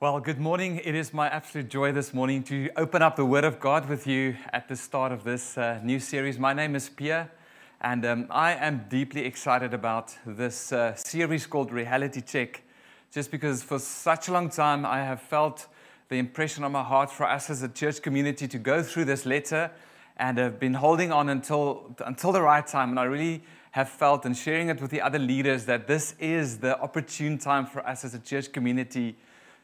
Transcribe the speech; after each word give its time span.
Well, 0.00 0.20
good 0.20 0.38
morning. 0.38 0.80
It 0.84 0.94
is 0.94 1.12
my 1.12 1.28
absolute 1.28 1.68
joy 1.68 1.90
this 1.90 2.14
morning 2.14 2.44
to 2.44 2.70
open 2.76 3.02
up 3.02 3.16
the 3.16 3.24
Word 3.24 3.42
of 3.42 3.58
God 3.58 3.88
with 3.88 4.06
you 4.06 4.36
at 4.52 4.68
the 4.68 4.76
start 4.76 5.10
of 5.10 5.24
this 5.24 5.58
uh, 5.58 5.80
new 5.82 5.98
series. 5.98 6.38
My 6.38 6.52
name 6.52 6.76
is 6.76 6.88
Pierre, 6.88 7.32
and 7.80 8.06
um, 8.06 8.26
I 8.30 8.52
am 8.52 8.86
deeply 8.88 9.24
excited 9.24 9.74
about 9.74 10.16
this 10.24 10.72
uh, 10.72 10.94
series 10.94 11.48
called 11.48 11.72
Reality 11.72 12.20
Check, 12.20 12.62
just 13.10 13.32
because 13.32 13.64
for 13.64 13.80
such 13.80 14.28
a 14.28 14.32
long 14.32 14.50
time 14.50 14.86
I 14.86 14.98
have 14.98 15.20
felt 15.20 15.66
the 16.10 16.18
impression 16.18 16.62
on 16.62 16.70
my 16.70 16.84
heart 16.84 17.10
for 17.10 17.26
us 17.26 17.50
as 17.50 17.64
a 17.64 17.68
church 17.68 18.00
community 18.00 18.46
to 18.46 18.58
go 18.58 18.84
through 18.84 19.06
this 19.06 19.26
letter 19.26 19.68
and 20.16 20.38
have 20.38 20.60
been 20.60 20.74
holding 20.74 21.10
on 21.10 21.28
until, 21.28 21.96
until 22.06 22.30
the 22.30 22.42
right 22.42 22.64
time. 22.64 22.90
And 22.90 23.00
I 23.00 23.04
really 23.04 23.42
have 23.72 23.88
felt 23.88 24.24
and 24.24 24.36
sharing 24.36 24.68
it 24.68 24.80
with 24.80 24.92
the 24.92 25.00
other 25.00 25.18
leaders 25.18 25.64
that 25.64 25.88
this 25.88 26.14
is 26.20 26.58
the 26.58 26.80
opportune 26.80 27.36
time 27.36 27.66
for 27.66 27.84
us 27.84 28.04
as 28.04 28.14
a 28.14 28.20
church 28.20 28.52
community 28.52 29.16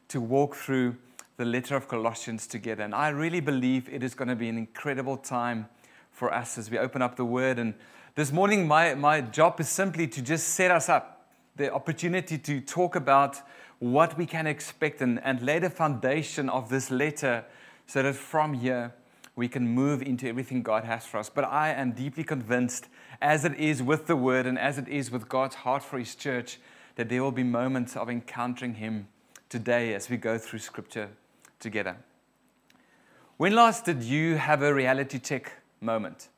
to 0.08 0.20
walk 0.20 0.54
through 0.54 0.96
the 1.36 1.44
letter 1.44 1.76
of 1.76 1.88
Colossians 1.88 2.46
together. 2.46 2.84
And 2.84 2.94
I 2.94 3.08
really 3.08 3.40
believe 3.40 3.88
it 3.88 4.02
is 4.02 4.14
going 4.14 4.28
to 4.28 4.36
be 4.36 4.48
an 4.48 4.56
incredible 4.56 5.16
time 5.16 5.68
for 6.12 6.32
us 6.32 6.58
as 6.58 6.70
we 6.70 6.78
open 6.78 7.02
up 7.02 7.16
the 7.16 7.24
Word. 7.24 7.58
And 7.58 7.74
this 8.14 8.30
morning, 8.30 8.68
my, 8.68 8.94
my 8.94 9.20
job 9.20 9.58
is 9.60 9.68
simply 9.68 10.06
to 10.06 10.22
just 10.22 10.48
set 10.50 10.70
us 10.70 10.88
up 10.88 11.28
the 11.56 11.72
opportunity 11.72 12.38
to 12.38 12.60
talk 12.60 12.94
about 12.96 13.40
what 13.80 14.16
we 14.16 14.26
can 14.26 14.46
expect 14.46 15.00
and, 15.00 15.20
and 15.24 15.42
lay 15.42 15.58
the 15.58 15.70
foundation 15.70 16.48
of 16.48 16.68
this 16.68 16.90
letter 16.90 17.44
so 17.86 18.02
that 18.02 18.14
from 18.14 18.54
here 18.54 18.94
we 19.36 19.48
can 19.48 19.66
move 19.66 20.00
into 20.02 20.28
everything 20.28 20.62
God 20.62 20.84
has 20.84 21.04
for 21.04 21.18
us. 21.18 21.28
But 21.28 21.44
I 21.44 21.70
am 21.70 21.92
deeply 21.92 22.22
convinced, 22.22 22.86
as 23.20 23.44
it 23.44 23.54
is 23.58 23.82
with 23.82 24.06
the 24.06 24.16
Word 24.16 24.46
and 24.46 24.58
as 24.58 24.78
it 24.78 24.86
is 24.86 25.10
with 25.10 25.28
God's 25.28 25.56
heart 25.56 25.82
for 25.82 25.98
His 25.98 26.14
church, 26.14 26.60
that 26.94 27.08
there 27.08 27.22
will 27.22 27.32
be 27.32 27.42
moments 27.42 27.96
of 27.96 28.08
encountering 28.08 28.74
Him 28.74 29.08
today 29.54 29.94
as 29.94 30.10
we 30.10 30.16
go 30.16 30.36
through 30.36 30.58
scripture 30.58 31.08
together. 31.60 31.96
When 33.36 33.54
last 33.54 33.84
did 33.84 34.02
you 34.02 34.34
have 34.34 34.62
a 34.62 34.74
reality 34.74 35.20
check 35.20 35.52
moment 35.80 36.28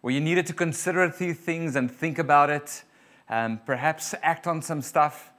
where 0.00 0.14
you 0.14 0.22
needed 0.22 0.46
to 0.46 0.54
consider 0.54 1.02
a 1.02 1.12
few 1.12 1.34
things 1.34 1.76
and 1.76 1.90
think 1.90 2.18
about 2.18 2.48
it, 2.48 2.82
and 3.28 3.62
perhaps 3.66 4.14
act 4.22 4.46
on 4.46 4.62
some 4.62 4.80
stuff, 4.80 5.32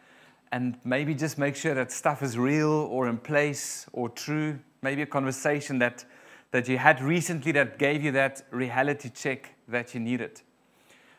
and 0.52 0.78
maybe 0.84 1.16
just 1.16 1.39
make 1.39 1.56
sure 1.56 1.73
that 1.73 1.92
stuff 1.92 2.22
is 2.22 2.38
real 2.38 2.70
or 2.70 3.09
in 3.09 3.17
place 3.17 3.88
or 3.94 4.08
true? 4.08 4.59
Maybe 4.83 5.02
a 5.02 5.08
conversation 5.08 5.80
that, 5.80 6.06
that 6.52 6.67
you 6.67 6.78
had 6.78 7.02
recently 7.02 7.52
that 7.54 7.80
gave 7.80 8.04
you 8.04 8.11
that 8.11 8.44
reality 8.52 9.09
check 9.09 9.56
that 9.67 9.95
you 9.95 10.00
needed. 10.00 10.42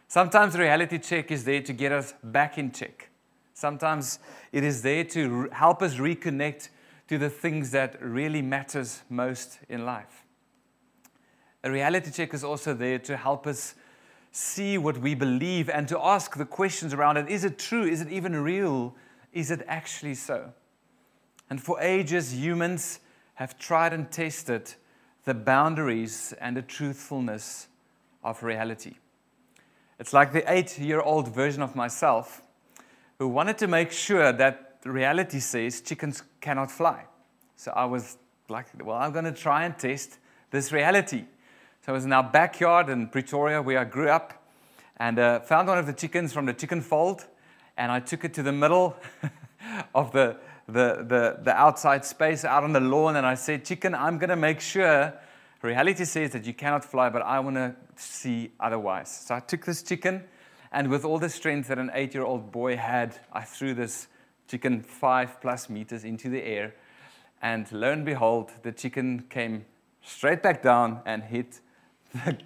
Sometimes 0.07 0.57
reality 0.57 0.98
check 0.98 1.33
is 1.33 1.42
there 1.42 1.62
to 1.62 1.73
get 1.73 1.91
us 1.91 2.14
back 2.23 2.57
in 2.57 2.70
check 2.70 3.09
Sometimes 3.55 4.19
it 4.53 4.64
is 4.64 4.83
there 4.83 5.05
to 5.05 5.48
help 5.53 5.83
us 5.83 5.95
reconnect 5.97 6.69
to 7.08 7.19
the 7.19 7.31
things 7.31 7.70
that 7.72 8.03
really 8.03 8.42
matters 8.42 9.03
most 9.08 9.58
in 9.69 9.84
life. 9.84 10.25
A 11.64 11.70
reality 11.70 12.11
check 12.11 12.34
is 12.34 12.42
also 12.42 12.75
there 12.75 12.98
to 13.00 13.17
help 13.17 13.47
us 13.47 13.75
see 14.33 14.78
what 14.78 14.98
we 14.98 15.14
believe 15.14 15.69
and 15.69 15.86
to 15.89 16.03
ask 16.03 16.36
the 16.36 16.47
questions 16.47 16.95
around 16.95 17.19
it. 17.19 17.28
Is 17.28 17.45
it 17.45 17.58
true? 17.58 17.84
Is 17.84 18.00
it 18.00 18.11
even 18.11 18.34
real? 18.42 18.97
Is 19.33 19.50
it 19.50 19.62
actually 19.69 20.14
so? 20.14 20.53
And 21.50 21.62
for 21.62 21.80
ages, 21.80 22.34
humans 22.34 23.00
have 23.34 23.58
tried 23.58 23.92
and 23.92 24.11
tested 24.11 24.75
the 25.25 25.34
boundaries 25.34 26.33
and 26.41 26.56
the 26.56 26.62
truthfulness 26.62 27.69
of 28.25 28.42
reality. 28.42 28.95
It's 29.98 30.12
like 30.12 30.33
the 30.33 30.50
eight 30.50 30.78
year 30.78 31.00
old 31.00 31.28
version 31.28 31.62
of 31.62 31.77
myself 31.77 32.42
who 33.19 33.29
wanted 33.29 33.59
to 33.59 33.67
make 33.67 33.93
sure 33.93 34.33
that 34.33 34.79
reality 34.85 35.41
says 35.41 35.81
chickens 35.81 36.23
cannot 36.41 36.71
fly. 36.71 37.05
So 37.57 37.73
I 37.73 37.85
was 37.85 38.17
like, 38.49 38.67
well, 38.83 38.97
I'm 38.97 39.13
going 39.13 39.25
to 39.25 39.33
try 39.33 39.65
and 39.65 39.79
test 39.79 40.19
this 40.51 40.73
reality. 40.73 41.25
So 41.85 41.92
I 41.92 41.95
was 41.95 42.05
in 42.05 42.13
our 42.13 42.23
backyard 42.23 42.89
in 42.89 43.09
Pretoria 43.09 43.63
where 43.63 43.79
I 43.79 43.85
grew 43.85 44.09
up 44.09 44.45
and 44.97 45.19
uh, 45.19 45.41
found 45.41 45.69
one 45.69 45.79
of 45.79 45.86
the 45.86 45.92
chickens 45.92 46.33
from 46.33 46.47
the 46.47 46.53
chicken 46.53 46.81
fold 46.81 47.27
and 47.77 47.91
I 47.91 48.01
took 48.01 48.25
it 48.25 48.35
to 48.35 48.42
the 48.42 48.53
middle 48.53 48.97
of 49.95 50.13
the, 50.13 50.36
the, 50.67 51.05
the, 51.09 51.41
the 51.42 51.53
outside 51.55 52.05
space 52.05 52.45
out 52.45 52.65
on 52.65 52.73
the 52.73 52.81
lawn 52.81 53.17
and 53.17 53.27
I 53.27 53.35
said, 53.35 53.65
chicken, 53.65 53.95
I'm 53.95 54.19
going 54.19 54.31
to 54.31 54.36
make 54.36 54.61
sure 54.61 55.13
reality 55.63 56.05
says 56.05 56.33
that 56.33 56.45
you 56.45 56.55
cannot 56.55 56.85
fly, 56.85 57.09
but 57.09 57.23
I 57.23 57.41
want 57.41 57.57
to 57.57 57.75
see 57.97 58.53
otherwise. 58.61 59.25
So 59.27 59.35
I 59.35 59.41
took 59.41 59.65
this 59.65 59.83
chicken 59.83 60.25
and 60.73 60.89
with 60.89 61.05
all 61.05 61.19
the 61.19 61.29
strength 61.29 61.69
that 61.69 61.79
an 61.79 61.91
eight 61.93 62.15
year 62.15 62.25
old 62.25 62.51
boy 62.51 62.77
had, 62.77 63.19
I 63.31 63.43
threw 63.43 63.75
this 63.75 64.09
chicken 64.49 64.81
five 64.81 65.41
plus 65.41 65.69
meters 65.69 66.03
into 66.03 66.31
the 66.31 66.43
air. 66.43 66.75
And 67.43 67.71
lo 67.71 67.93
and 67.93 68.07
behold, 68.07 68.53
the 68.63 68.73
chicken 68.73 69.27
came 69.29 69.67
straight 70.01 70.43
back 70.43 70.63
down 70.63 71.01
and 71.05 71.25
hit 71.25 71.61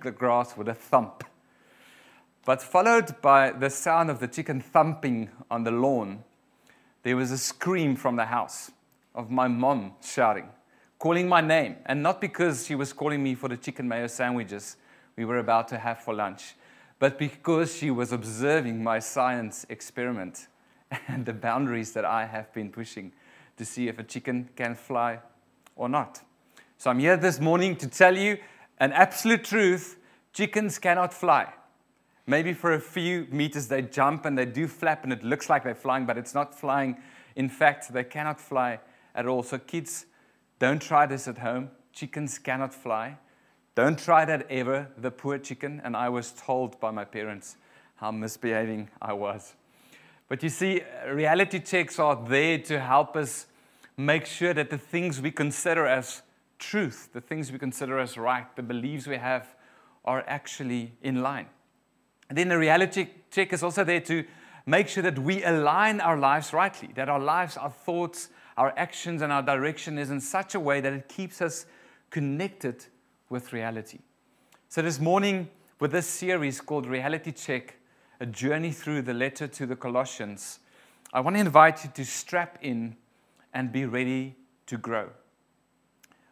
the 0.02 0.10
grass 0.10 0.56
with 0.56 0.68
a 0.68 0.74
thump. 0.74 1.22
But 2.44 2.62
followed 2.62 3.20
by 3.22 3.52
the 3.52 3.70
sound 3.70 4.10
of 4.10 4.18
the 4.18 4.28
chicken 4.28 4.60
thumping 4.60 5.30
on 5.48 5.62
the 5.62 5.70
lawn, 5.70 6.24
there 7.04 7.16
was 7.16 7.30
a 7.30 7.38
scream 7.38 7.94
from 7.94 8.16
the 8.16 8.26
house 8.26 8.72
of 9.14 9.30
my 9.30 9.46
mom 9.46 9.92
shouting, 10.02 10.48
calling 10.98 11.28
my 11.28 11.40
name. 11.40 11.76
And 11.86 12.02
not 12.02 12.20
because 12.20 12.66
she 12.66 12.74
was 12.74 12.92
calling 12.92 13.22
me 13.22 13.36
for 13.36 13.48
the 13.48 13.56
chicken 13.56 13.86
mayo 13.86 14.08
sandwiches 14.08 14.76
we 15.16 15.24
were 15.24 15.38
about 15.38 15.68
to 15.68 15.78
have 15.78 16.02
for 16.02 16.12
lunch 16.12 16.54
but 16.98 17.18
because 17.18 17.74
she 17.74 17.90
was 17.90 18.12
observing 18.12 18.82
my 18.82 18.98
science 18.98 19.66
experiment 19.68 20.48
and 21.08 21.26
the 21.26 21.32
boundaries 21.32 21.92
that 21.92 22.04
I 22.04 22.26
have 22.26 22.52
been 22.52 22.70
pushing 22.70 23.12
to 23.56 23.64
see 23.64 23.88
if 23.88 23.98
a 23.98 24.02
chicken 24.02 24.50
can 24.56 24.74
fly 24.74 25.20
or 25.74 25.88
not. 25.88 26.20
So 26.78 26.90
I'm 26.90 26.98
here 26.98 27.16
this 27.16 27.40
morning 27.40 27.76
to 27.76 27.88
tell 27.88 28.16
you 28.16 28.38
an 28.78 28.92
absolute 28.92 29.44
truth 29.44 29.98
chickens 30.32 30.78
cannot 30.78 31.14
fly. 31.14 31.52
Maybe 32.26 32.52
for 32.52 32.74
a 32.74 32.80
few 32.80 33.26
meters 33.30 33.68
they 33.68 33.82
jump 33.82 34.24
and 34.24 34.36
they 34.36 34.44
do 34.44 34.66
flap 34.66 35.04
and 35.04 35.12
it 35.12 35.22
looks 35.22 35.48
like 35.48 35.64
they're 35.64 35.74
flying, 35.74 36.06
but 36.06 36.18
it's 36.18 36.34
not 36.34 36.58
flying. 36.58 36.96
In 37.36 37.48
fact, 37.48 37.92
they 37.92 38.04
cannot 38.04 38.40
fly 38.40 38.80
at 39.14 39.26
all. 39.26 39.42
So, 39.42 39.58
kids, 39.58 40.06
don't 40.58 40.82
try 40.82 41.06
this 41.06 41.28
at 41.28 41.38
home. 41.38 41.70
Chickens 41.92 42.38
cannot 42.38 42.74
fly. 42.74 43.16
Don't 43.76 43.98
try 43.98 44.24
that 44.24 44.50
ever, 44.50 44.88
the 44.96 45.10
poor 45.10 45.36
chicken. 45.36 45.82
And 45.84 45.94
I 45.94 46.08
was 46.08 46.32
told 46.32 46.80
by 46.80 46.90
my 46.90 47.04
parents 47.04 47.56
how 47.96 48.10
misbehaving 48.10 48.88
I 49.00 49.12
was. 49.12 49.54
But 50.28 50.42
you 50.42 50.48
see, 50.48 50.82
reality 51.06 51.60
checks 51.60 51.98
are 51.98 52.16
there 52.26 52.58
to 52.58 52.80
help 52.80 53.16
us 53.16 53.46
make 53.98 54.24
sure 54.24 54.54
that 54.54 54.70
the 54.70 54.78
things 54.78 55.20
we 55.20 55.30
consider 55.30 55.86
as 55.86 56.22
truth, 56.58 57.10
the 57.12 57.20
things 57.20 57.52
we 57.52 57.58
consider 57.58 57.98
as 57.98 58.16
right, 58.16 58.46
the 58.56 58.62
beliefs 58.62 59.06
we 59.06 59.18
have 59.18 59.46
are 60.06 60.24
actually 60.26 60.92
in 61.02 61.22
line. 61.22 61.46
And 62.30 62.38
then 62.38 62.48
the 62.48 62.58
reality 62.58 63.08
check 63.30 63.52
is 63.52 63.62
also 63.62 63.84
there 63.84 64.00
to 64.00 64.24
make 64.64 64.88
sure 64.88 65.02
that 65.02 65.18
we 65.18 65.44
align 65.44 66.00
our 66.00 66.16
lives 66.16 66.54
rightly, 66.54 66.88
that 66.94 67.10
our 67.10 67.20
lives, 67.20 67.58
our 67.58 67.70
thoughts, 67.70 68.30
our 68.56 68.72
actions, 68.78 69.20
and 69.20 69.30
our 69.30 69.42
direction 69.42 69.98
is 69.98 70.10
in 70.10 70.20
such 70.20 70.54
a 70.54 70.60
way 70.60 70.80
that 70.80 70.94
it 70.94 71.08
keeps 71.08 71.42
us 71.42 71.66
connected 72.08 72.86
with 73.28 73.52
reality. 73.52 73.98
So, 74.68 74.82
this 74.82 75.00
morning, 75.00 75.48
with 75.78 75.92
this 75.92 76.06
series 76.06 76.60
called 76.60 76.86
Reality 76.86 77.32
Check, 77.32 77.76
a 78.20 78.26
journey 78.26 78.72
through 78.72 79.02
the 79.02 79.14
letter 79.14 79.46
to 79.46 79.66
the 79.66 79.76
Colossians, 79.76 80.60
I 81.12 81.20
want 81.20 81.36
to 81.36 81.40
invite 81.40 81.84
you 81.84 81.90
to 81.94 82.04
strap 82.04 82.58
in 82.62 82.96
and 83.52 83.72
be 83.72 83.84
ready 83.84 84.36
to 84.66 84.76
grow. 84.76 85.10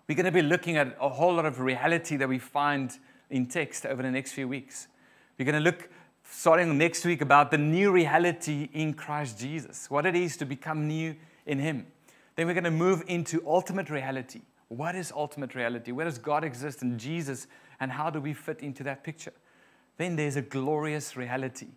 We're 0.08 0.16
going 0.16 0.26
to 0.26 0.32
be 0.32 0.42
looking 0.42 0.76
at 0.76 0.96
a 1.00 1.08
whole 1.08 1.34
lot 1.34 1.46
of 1.46 1.60
reality 1.60 2.16
that 2.16 2.28
we 2.28 2.38
find 2.38 2.92
in 3.30 3.46
text 3.46 3.86
over 3.86 4.02
the 4.02 4.10
next 4.10 4.32
few 4.32 4.46
weeks. 4.46 4.88
We're 5.38 5.46
going 5.46 5.54
to 5.54 5.60
look, 5.60 5.88
starting 6.22 6.76
next 6.76 7.04
week, 7.04 7.22
about 7.22 7.50
the 7.50 7.58
new 7.58 7.90
reality 7.90 8.68
in 8.72 8.94
Christ 8.94 9.38
Jesus, 9.38 9.90
what 9.90 10.06
it 10.06 10.14
is 10.14 10.36
to 10.38 10.44
become 10.44 10.86
new 10.86 11.16
in 11.46 11.58
Him. 11.58 11.86
Then 12.36 12.46
we're 12.46 12.54
going 12.54 12.64
to 12.64 12.70
move 12.70 13.02
into 13.06 13.42
ultimate 13.46 13.90
reality 13.90 14.42
what 14.68 14.94
is 14.94 15.12
ultimate 15.12 15.54
reality? 15.54 15.92
Where 15.92 16.04
does 16.04 16.18
God 16.18 16.44
exist 16.44 16.82
in 16.82 16.98
Jesus? 16.98 17.46
And 17.80 17.92
how 17.92 18.10
do 18.10 18.20
we 18.20 18.32
fit 18.32 18.60
into 18.60 18.82
that 18.84 19.04
picture? 19.04 19.32
Then 19.96 20.16
there's 20.16 20.36
a 20.36 20.42
glorious 20.42 21.16
reality. 21.16 21.68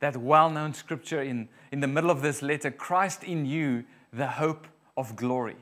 That 0.00 0.16
well 0.16 0.50
known 0.50 0.74
scripture 0.74 1.22
in, 1.22 1.48
in 1.72 1.80
the 1.80 1.86
middle 1.86 2.10
of 2.10 2.22
this 2.22 2.42
letter 2.42 2.70
Christ 2.70 3.24
in 3.24 3.46
you, 3.46 3.84
the 4.12 4.26
hope 4.26 4.66
of 4.96 5.16
glory. 5.16 5.56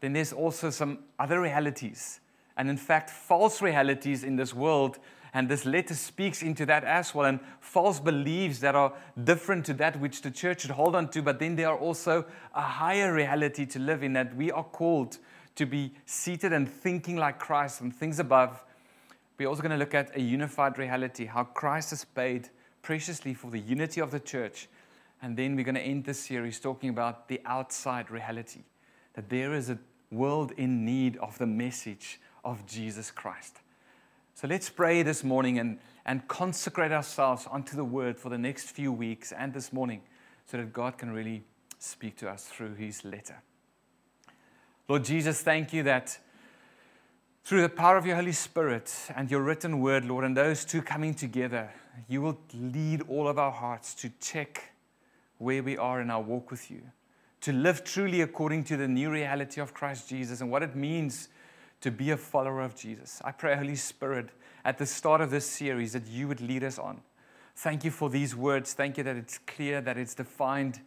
Then 0.00 0.12
there's 0.12 0.32
also 0.32 0.70
some 0.70 0.98
other 1.18 1.40
realities, 1.40 2.20
and 2.56 2.68
in 2.68 2.76
fact, 2.76 3.10
false 3.10 3.62
realities 3.62 4.22
in 4.22 4.36
this 4.36 4.54
world. 4.54 4.98
And 5.32 5.48
this 5.48 5.66
letter 5.66 5.94
speaks 5.94 6.42
into 6.42 6.64
that 6.66 6.84
as 6.84 7.12
well, 7.12 7.26
and 7.26 7.40
false 7.58 7.98
beliefs 7.98 8.60
that 8.60 8.76
are 8.76 8.92
different 9.24 9.64
to 9.66 9.74
that 9.74 9.98
which 9.98 10.22
the 10.22 10.30
church 10.30 10.60
should 10.60 10.70
hold 10.70 10.94
on 10.94 11.08
to. 11.08 11.22
But 11.22 11.40
then 11.40 11.56
there 11.56 11.70
are 11.70 11.76
also 11.76 12.24
a 12.54 12.60
higher 12.60 13.12
reality 13.12 13.66
to 13.66 13.80
live 13.80 14.04
in 14.04 14.12
that 14.12 14.36
we 14.36 14.52
are 14.52 14.62
called 14.62 15.18
to 15.56 15.66
be 15.66 15.92
seated 16.06 16.52
and 16.52 16.68
thinking 16.68 17.16
like 17.16 17.38
Christ 17.38 17.80
and 17.80 17.94
things 17.94 18.18
above. 18.18 18.64
We're 19.38 19.48
also 19.48 19.62
going 19.62 19.72
to 19.72 19.76
look 19.76 19.94
at 19.94 20.16
a 20.16 20.20
unified 20.20 20.78
reality, 20.78 21.26
how 21.26 21.44
Christ 21.44 21.90
has 21.90 22.04
paid 22.04 22.48
preciously 22.82 23.34
for 23.34 23.50
the 23.50 23.58
unity 23.58 24.00
of 24.00 24.10
the 24.10 24.20
church. 24.20 24.68
And 25.22 25.36
then 25.36 25.56
we're 25.56 25.64
going 25.64 25.74
to 25.76 25.80
end 25.80 26.04
this 26.04 26.20
series 26.20 26.60
talking 26.60 26.90
about 26.90 27.28
the 27.28 27.40
outside 27.44 28.10
reality, 28.10 28.60
that 29.14 29.30
there 29.30 29.54
is 29.54 29.70
a 29.70 29.78
world 30.10 30.52
in 30.56 30.84
need 30.84 31.16
of 31.16 31.38
the 31.38 31.46
message 31.46 32.20
of 32.44 32.66
Jesus 32.66 33.10
Christ. 33.10 33.56
So 34.34 34.48
let's 34.48 34.68
pray 34.68 35.02
this 35.02 35.24
morning 35.24 35.58
and, 35.58 35.78
and 36.04 36.26
consecrate 36.28 36.92
ourselves 36.92 37.46
unto 37.50 37.76
the 37.76 37.84
word 37.84 38.18
for 38.18 38.28
the 38.28 38.38
next 38.38 38.70
few 38.70 38.92
weeks 38.92 39.32
and 39.32 39.52
this 39.52 39.72
morning 39.72 40.02
so 40.46 40.56
that 40.56 40.72
God 40.72 40.98
can 40.98 41.12
really 41.12 41.44
speak 41.78 42.16
to 42.18 42.28
us 42.28 42.44
through 42.44 42.74
his 42.74 43.04
letter. 43.04 43.42
Lord 44.86 45.04
Jesus, 45.04 45.40
thank 45.40 45.72
you 45.72 45.82
that 45.84 46.18
through 47.42 47.62
the 47.62 47.70
power 47.70 47.96
of 47.96 48.04
your 48.04 48.16
Holy 48.16 48.32
Spirit 48.32 48.94
and 49.16 49.30
your 49.30 49.40
written 49.40 49.80
word, 49.80 50.04
Lord, 50.04 50.24
and 50.24 50.36
those 50.36 50.62
two 50.66 50.82
coming 50.82 51.14
together, 51.14 51.70
you 52.06 52.20
will 52.20 52.38
lead 52.52 53.00
all 53.08 53.26
of 53.26 53.38
our 53.38 53.50
hearts 53.50 53.94
to 53.94 54.10
check 54.20 54.74
where 55.38 55.62
we 55.62 55.78
are 55.78 56.02
in 56.02 56.10
our 56.10 56.20
walk 56.20 56.50
with 56.50 56.70
you, 56.70 56.82
to 57.40 57.50
live 57.50 57.82
truly 57.82 58.20
according 58.20 58.64
to 58.64 58.76
the 58.76 58.86
new 58.86 59.10
reality 59.10 59.58
of 59.58 59.72
Christ 59.72 60.10
Jesus 60.10 60.42
and 60.42 60.50
what 60.50 60.62
it 60.62 60.76
means 60.76 61.28
to 61.80 61.90
be 61.90 62.10
a 62.10 62.16
follower 62.18 62.60
of 62.60 62.76
Jesus. 62.76 63.22
I 63.24 63.32
pray, 63.32 63.56
Holy 63.56 63.76
Spirit, 63.76 64.28
at 64.66 64.76
the 64.76 64.86
start 64.86 65.22
of 65.22 65.30
this 65.30 65.46
series, 65.46 65.94
that 65.94 66.06
you 66.08 66.28
would 66.28 66.42
lead 66.42 66.62
us 66.62 66.78
on. 66.78 67.00
Thank 67.56 67.84
you 67.84 67.90
for 67.90 68.10
these 68.10 68.36
words. 68.36 68.74
Thank 68.74 68.98
you 68.98 69.04
that 69.04 69.16
it's 69.16 69.38
clear, 69.38 69.80
that 69.80 69.96
it's 69.96 70.14
defined, 70.14 70.80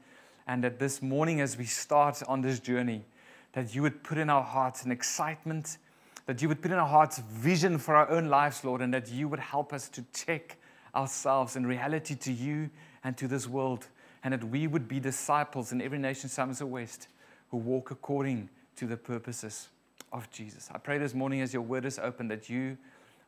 and 0.46 0.64
that 0.64 0.78
this 0.78 1.02
morning, 1.02 1.42
as 1.42 1.58
we 1.58 1.66
start 1.66 2.22
on 2.28 2.42
this 2.42 2.60
journey, 2.60 3.06
that 3.54 3.74
you 3.74 3.82
would 3.82 4.04
put 4.04 4.18
in 4.18 4.30
our 4.30 4.44
hearts 4.44 4.84
an 4.84 4.92
excitement, 4.92 5.78
that 6.26 6.42
you 6.42 6.48
would 6.48 6.62
put 6.62 6.72
in 6.72 6.78
our 6.78 6.88
hearts 6.88 7.20
vision 7.20 7.78
for 7.78 7.96
our 7.96 8.10
own 8.10 8.28
lives, 8.28 8.64
Lord, 8.64 8.82
and 8.82 8.94
that 8.94 9.10
you 9.10 9.28
would 9.28 9.40
help 9.40 9.74
us 9.74 9.90
to 9.90 10.06
check 10.14 10.58
ourselves 10.94 11.56
in 11.56 11.66
reality 11.66 12.16
to 12.16 12.32
you 12.32 12.70
and 13.04 13.18
to 13.18 13.28
this 13.28 13.48
world, 13.48 13.88
and 14.24 14.34
that 14.34 14.44
we 14.44 14.68
would 14.68 14.88
be 14.88 15.00
disciples 15.00 15.72
in 15.72 15.82
every 15.82 16.00
nation, 16.00 16.30
Somerset 16.30 16.68
West, 16.68 17.08
who 17.50 17.58
walk 17.58 17.92
according 17.92 18.50
to 18.76 18.86
the 18.86 18.98
purposes 18.98 19.70
of 20.12 20.30
Jesus. 20.32 20.70
I 20.74 20.78
pray 20.78 20.98
this 20.98 21.14
morning 21.14 21.42
as 21.42 21.54
your 21.54 21.62
word 21.62 21.86
is 21.86 22.00
open 22.00 22.28
that 22.30 22.50
you 22.50 22.78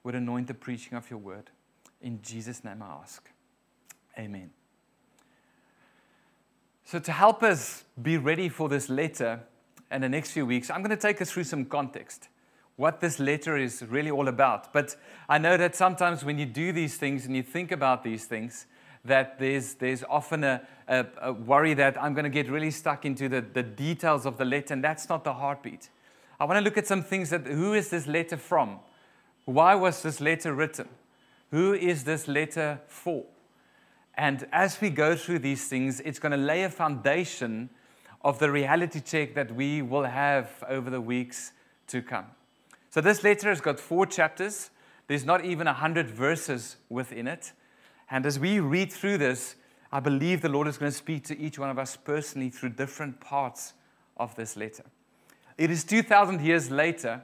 would 0.04 0.16
anoint 0.16 0.48
the 0.48 0.54
preaching 0.54 0.98
of 0.98 1.10
your 1.10 1.19
word. 1.19 1.50
In 2.01 2.21
Jesus' 2.21 2.63
name 2.63 2.81
I 2.81 3.01
ask. 3.01 3.30
Amen. 4.18 4.51
So, 6.86 7.00
to 7.00 7.12
help 7.12 7.44
us 7.44 7.83
be 8.01 8.18
ready 8.18 8.50
for 8.50 8.68
this 8.68 8.89
letter 8.89 9.42
in 9.91 10.01
the 10.01 10.09
next 10.09 10.31
few 10.31 10.45
weeks, 10.45 10.69
I'm 10.69 10.81
going 10.81 10.89
to 10.89 10.97
take 10.97 11.21
us 11.21 11.31
through 11.31 11.45
some 11.45 11.65
context, 11.65 12.30
what 12.75 13.00
this 13.00 13.19
letter 13.19 13.57
is 13.57 13.83
really 13.88 14.12
all 14.12 14.27
about. 14.27 14.71
But 14.71 14.95
I 15.27 15.38
know 15.38 15.57
that 15.57 15.75
sometimes 15.75 16.24
when 16.24 16.38
you 16.38 16.45
do 16.45 16.71
these 16.71 16.97
things 16.97 17.25
and 17.25 17.36
you 17.36 17.44
think 17.44 17.71
about 17.71 18.03
these 18.03 18.25
things, 18.25 18.68
that 19.06 19.39
there's, 19.39 19.75
there's 19.75 20.03
often 20.09 20.44
a, 20.44 20.62
a, 20.88 21.06
a 21.21 21.33
worry 21.33 21.74
that 21.74 22.01
I'm 22.01 22.13
going 22.13 22.25
to 22.25 22.30
get 22.30 22.50
really 22.50 22.71
stuck 22.71 23.06
into 23.06 23.30
the, 23.30 23.41
the 23.41 23.63
details 23.63 24.25
of 24.25 24.38
the 24.38 24.45
letter, 24.45 24.74
and 24.74 24.83
that's 24.83 25.09
not 25.09 25.24
the 25.24 25.33
heartbeat. 25.33 25.89
I 26.39 26.45
want 26.45 26.57
to 26.57 26.63
look 26.63 26.77
at 26.77 26.88
some 26.88 27.03
things 27.03 27.30
that 27.31 27.45
who 27.45 27.74
is 27.74 27.89
this 27.89 28.07
letter 28.07 28.38
from? 28.38 28.80
Why 29.45 29.75
was 29.75 30.03
this 30.03 30.21
letter 30.21 30.53
written? 30.53 30.88
Who 31.51 31.74
is 31.74 32.03
this 32.03 32.27
letter 32.27 32.80
for? 32.88 33.25
And 34.15 34.47
as 34.51 34.80
we 34.80 34.89
go 34.89 35.15
through 35.15 35.39
these 35.39 35.68
things, 35.68 36.01
it's 36.01 36.19
going 36.19 36.33
to 36.33 36.38
lay 36.38 36.63
a 36.63 36.69
foundation 36.69 37.69
of 38.21 38.39
the 38.39 38.51
reality 38.51 39.00
check 39.00 39.33
that 39.36 39.54
we 39.54 39.81
will 39.81 40.04
have 40.04 40.63
over 40.68 40.89
the 40.89 41.01
weeks 41.01 41.51
to 41.88 42.01
come. 42.01 42.25
So, 42.89 43.01
this 43.01 43.24
letter 43.24 43.50
has 43.50 43.62
got 43.62 43.80
four 43.80 44.06
chapters. 44.06 44.71
There's 45.07 45.25
not 45.25 45.45
even 45.45 45.66
100 45.66 46.10
verses 46.10 46.77
within 46.89 47.27
it. 47.27 47.54
And 48.10 48.25
as 48.25 48.39
we 48.39 48.60
read 48.60 48.92
through 48.92 49.19
this, 49.19 49.56
I 49.92 50.00
believe 50.00 50.42
the 50.42 50.50
Lord 50.50 50.68
is 50.68 50.77
going 50.77 50.92
to 50.92 50.98
speak 50.98 51.24
to 51.25 51.39
each 51.39 51.57
one 51.57 51.69
of 51.69 51.80
us 51.80 51.95
personally 51.95 52.50
through 52.50 52.69
different 52.69 53.19
parts 53.19 53.74
of 54.18 54.36
this 54.36 54.56
letter. 54.56 54.83
It 55.57 55.71
is 55.71 55.83
2,000 55.83 56.42
years 56.42 56.69
later. 56.69 57.21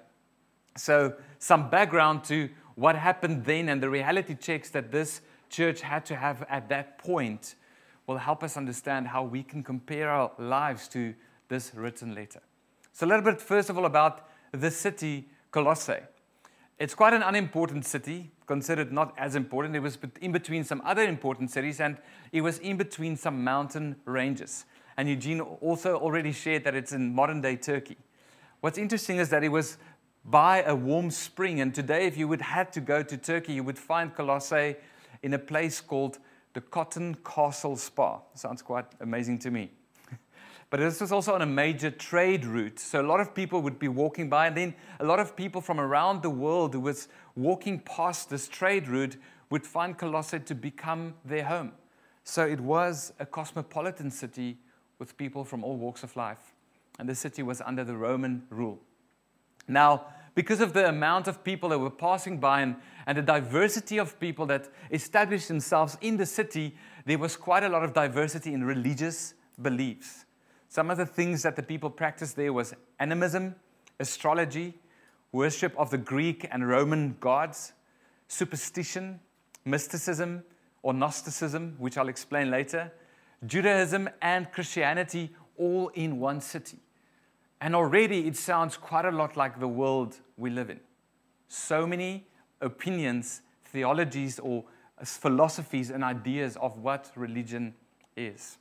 So, 0.78 1.16
some 1.40 1.70
background 1.70 2.24
to 2.26 2.50
what 2.76 2.96
happened 2.96 3.46
then 3.46 3.70
and 3.70 3.82
the 3.82 3.90
reality 3.90 4.36
checks 4.36 4.70
that 4.72 4.92
this 4.92 5.22
church 5.50 5.82
had 5.82 6.06
to 6.06 6.16
have 6.16 6.44
at 6.50 6.70
that 6.70 6.98
point 6.98 7.56
will 8.08 8.18
help 8.18 8.44
us 8.44 8.58
understand 8.58 9.08
how 9.08 9.24
we 9.24 9.44
can 9.44 9.64
compare 9.64 10.10
our 10.10 10.32
lives 10.38 10.88
to 10.90 11.14
this 11.48 11.74
written 11.74 12.14
letter. 12.14 12.42
So, 12.94 13.06
a 13.06 13.08
little 13.08 13.24
bit, 13.24 13.42
first 13.42 13.70
of 13.70 13.78
all, 13.78 13.86
about 13.86 14.30
the 14.52 14.72
city 14.72 15.28
Colossae. 15.52 16.00
It's 16.78 16.94
quite 16.94 17.14
an 17.14 17.24
unimportant 17.24 17.86
city, 17.86 18.32
considered 18.46 18.92
not 18.92 19.14
as 19.18 19.36
important. 19.36 19.76
It 19.76 19.80
was 19.80 19.98
in 20.20 20.34
between 20.34 20.66
some 20.66 20.82
other 20.84 21.04
important 21.04 21.50
cities, 21.50 21.80
and 21.80 21.98
it 22.34 22.42
was 22.42 22.60
in 22.60 22.76
between 22.76 23.16
some 23.16 23.44
mountain 23.44 23.96
ranges. 24.04 24.66
And 24.98 25.08
Eugene 25.08 25.40
also 25.40 25.98
already 25.98 26.34
shared 26.34 26.66
that 26.66 26.76
it's 26.76 26.92
in 26.92 27.14
modern 27.16 27.42
day 27.42 27.56
Turkey. 27.56 27.98
What's 28.60 28.78
interesting 28.78 29.18
is 29.18 29.30
that 29.30 29.44
it 29.44 29.50
was 29.50 29.78
by 30.26 30.64
a 30.64 30.76
warm 30.76 31.12
spring. 31.12 31.62
And 31.62 31.74
today, 31.74 32.08
if 32.08 32.18
you 32.18 32.28
would 32.28 32.42
had 32.42 32.74
to 32.74 32.82
go 32.82 33.04
to 33.04 33.18
Turkey, 33.18 33.54
you 33.54 33.64
would 33.64 33.78
find 33.78 34.14
Colossae 34.14 34.76
in 35.22 35.34
a 35.34 35.40
place 35.40 35.80
called 35.80 36.18
the 36.56 36.62
Cotton 36.62 37.16
Castle 37.24 37.76
Spa. 37.76 38.22
Sounds 38.34 38.62
quite 38.62 38.86
amazing 39.02 39.38
to 39.40 39.52
me. 39.52 39.70
but 40.72 40.80
this 40.80 41.02
was 41.02 41.12
also 41.12 41.36
on 41.36 41.42
a 41.42 41.46
major 41.46 41.92
trade 41.92 42.46
route. 42.46 42.80
So 42.80 43.02
a 43.02 43.04
lot 43.04 43.20
of 43.20 43.36
people 43.36 43.62
would 43.62 43.78
be 43.78 43.90
walking 43.90 44.30
by, 44.30 44.48
and 44.48 44.58
then 44.58 44.74
a 45.02 45.06
lot 45.06 45.20
of 45.20 45.36
people 45.36 45.60
from 45.60 45.80
around 45.80 46.24
the 46.24 46.30
world 46.30 46.74
who 46.74 46.80
was 46.80 47.10
walking 47.36 47.80
past 47.82 48.30
this 48.30 48.48
trade 48.48 48.88
route 48.88 49.18
would 49.50 49.68
find 49.68 49.98
Colossae 49.98 50.40
to 50.40 50.56
become 50.56 51.14
their 51.26 51.44
home. 51.44 51.74
So 52.24 52.48
it 52.48 52.62
was 52.62 53.14
a 53.20 53.26
cosmopolitan 53.26 54.10
city 54.10 54.58
with 54.98 55.18
people 55.18 55.44
from 55.44 55.64
all 55.64 55.76
walks 55.76 56.04
of 56.04 56.16
life 56.16 56.56
and 56.98 57.10
the 57.10 57.16
city 57.16 57.44
was 57.44 57.62
under 57.62 57.84
the 57.84 57.96
Roman 57.96 58.44
rule. 58.50 58.80
Now, 59.68 60.06
because 60.34 60.62
of 60.62 60.74
the 60.74 60.88
amount 60.88 61.28
of 61.28 61.44
people 61.44 61.70
that 61.70 61.80
were 61.80 61.90
passing 61.90 62.40
by 62.40 62.62
and, 62.62 62.76
and 63.08 63.18
the 63.18 63.22
diversity 63.22 63.98
of 64.00 64.20
people 64.20 64.46
that 64.48 64.70
established 64.92 65.48
themselves 65.48 65.98
in 66.02 66.18
the 66.18 66.26
city, 66.26 66.76
there 67.06 67.18
was 67.18 67.38
quite 67.38 67.64
a 67.64 67.70
lot 67.70 67.84
of 67.84 67.94
diversity 67.94 68.54
in 68.54 68.64
religious 68.64 69.36
beliefs. 69.62 70.26
Some 70.70 70.90
of 70.90 70.98
the 70.98 71.06
things 71.06 71.44
that 71.44 71.56
the 71.56 71.64
people 71.64 71.90
practiced 71.90 72.36
there 72.36 72.52
was 72.52 72.74
animism, 73.00 73.56
astrology, 74.00 74.74
worship 75.32 75.74
of 75.78 75.90
the 75.92 75.98
Greek 75.98 76.48
and 76.52 76.68
Roman 76.68 77.16
gods, 77.20 77.74
superstition, 78.28 79.20
mysticism 79.66 80.44
or 80.82 80.94
Gnosticism, 80.94 81.76
which 81.78 81.98
I'll 81.98 82.10
explain 82.10 82.50
later, 82.50 82.92
Judaism 83.46 84.10
and 84.22 84.52
Christianity 84.52 85.34
all 85.58 85.90
in 85.90 86.20
one 86.20 86.42
city. 86.42 86.80
And 87.62 87.76
already 87.76 88.28
it 88.28 88.36
sounds 88.36 88.78
quite 88.78 89.06
a 89.06 89.12
lot 89.12 89.38
like 89.38 89.60
the 89.60 89.68
world 89.68 90.20
we 90.38 90.50
live 90.50 90.70
in. 90.70 90.80
So 91.48 91.86
many 91.88 92.28
opinions, 92.62 93.42
theologies, 93.66 94.40
or 94.40 94.64
philosophies 95.04 95.90
and 95.90 96.04
ideas 96.04 96.58
of 96.58 96.80
what 96.80 97.12
religion 97.16 97.74
is. 98.16 98.58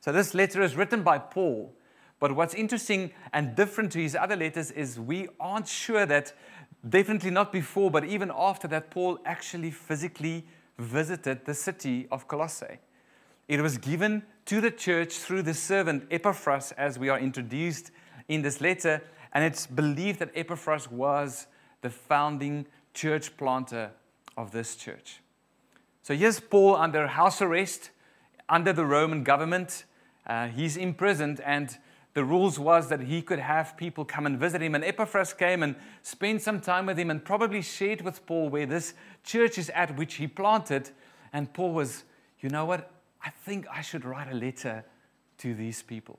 So 0.00 0.12
this 0.12 0.34
letter 0.34 0.62
is 0.62 0.74
written 0.74 1.02
by 1.02 1.18
Paul. 1.18 1.74
But 2.20 2.34
what's 2.34 2.54
interesting 2.54 3.12
and 3.32 3.54
different 3.54 3.92
to 3.92 4.00
his 4.00 4.16
other 4.16 4.36
letters 4.36 4.70
is 4.70 4.98
we 4.98 5.28
aren't 5.38 5.68
sure 5.68 6.04
that, 6.06 6.32
definitely 6.88 7.30
not 7.30 7.52
before, 7.52 7.90
but 7.90 8.04
even 8.04 8.32
after 8.36 8.66
that, 8.68 8.90
Paul 8.90 9.18
actually 9.24 9.70
physically 9.70 10.44
visited 10.78 11.44
the 11.44 11.54
city 11.54 12.08
of 12.10 12.26
Colossae. 12.26 12.78
It 13.46 13.60
was 13.60 13.78
given 13.78 14.24
to 14.46 14.60
the 14.60 14.70
church 14.70 15.14
through 15.14 15.42
the 15.42 15.54
servant 15.54 16.06
Epaphras, 16.10 16.72
as 16.72 16.98
we 16.98 17.08
are 17.08 17.18
introduced 17.18 17.90
in 18.28 18.42
this 18.42 18.60
letter. 18.60 19.02
And 19.32 19.44
it's 19.44 19.66
believed 19.66 20.18
that 20.18 20.30
Epaphras 20.34 20.90
was 20.90 21.46
the 21.82 21.90
founding 21.90 22.66
church 22.98 23.36
planter 23.36 23.92
of 24.36 24.50
this 24.50 24.74
church. 24.74 25.20
So 26.02 26.16
here's 26.16 26.40
Paul 26.40 26.74
under 26.74 27.06
house 27.06 27.40
arrest, 27.40 27.90
under 28.48 28.72
the 28.72 28.84
Roman 28.84 29.22
government. 29.22 29.84
Uh, 30.26 30.48
he's 30.48 30.76
imprisoned, 30.76 31.40
and 31.42 31.78
the 32.14 32.24
rules 32.24 32.58
was 32.58 32.88
that 32.88 33.02
he 33.02 33.22
could 33.22 33.38
have 33.38 33.76
people 33.76 34.04
come 34.04 34.26
and 34.26 34.36
visit 34.36 34.60
him. 34.60 34.74
And 34.74 34.82
Epaphras 34.84 35.32
came 35.32 35.62
and 35.62 35.76
spent 36.02 36.42
some 36.42 36.60
time 36.60 36.86
with 36.86 36.98
him 36.98 37.08
and 37.08 37.24
probably 37.24 37.62
shared 37.62 38.00
with 38.00 38.26
Paul 38.26 38.48
where 38.48 38.66
this 38.66 38.94
church 39.22 39.58
is 39.58 39.70
at, 39.70 39.96
which 39.96 40.14
he 40.14 40.26
planted. 40.26 40.90
And 41.32 41.52
Paul 41.52 41.74
was, 41.74 42.02
you 42.40 42.48
know 42.48 42.64
what? 42.64 42.90
I 43.24 43.30
think 43.30 43.66
I 43.72 43.80
should 43.80 44.04
write 44.04 44.32
a 44.32 44.34
letter 44.34 44.84
to 45.38 45.54
these 45.54 45.82
people. 45.82 46.18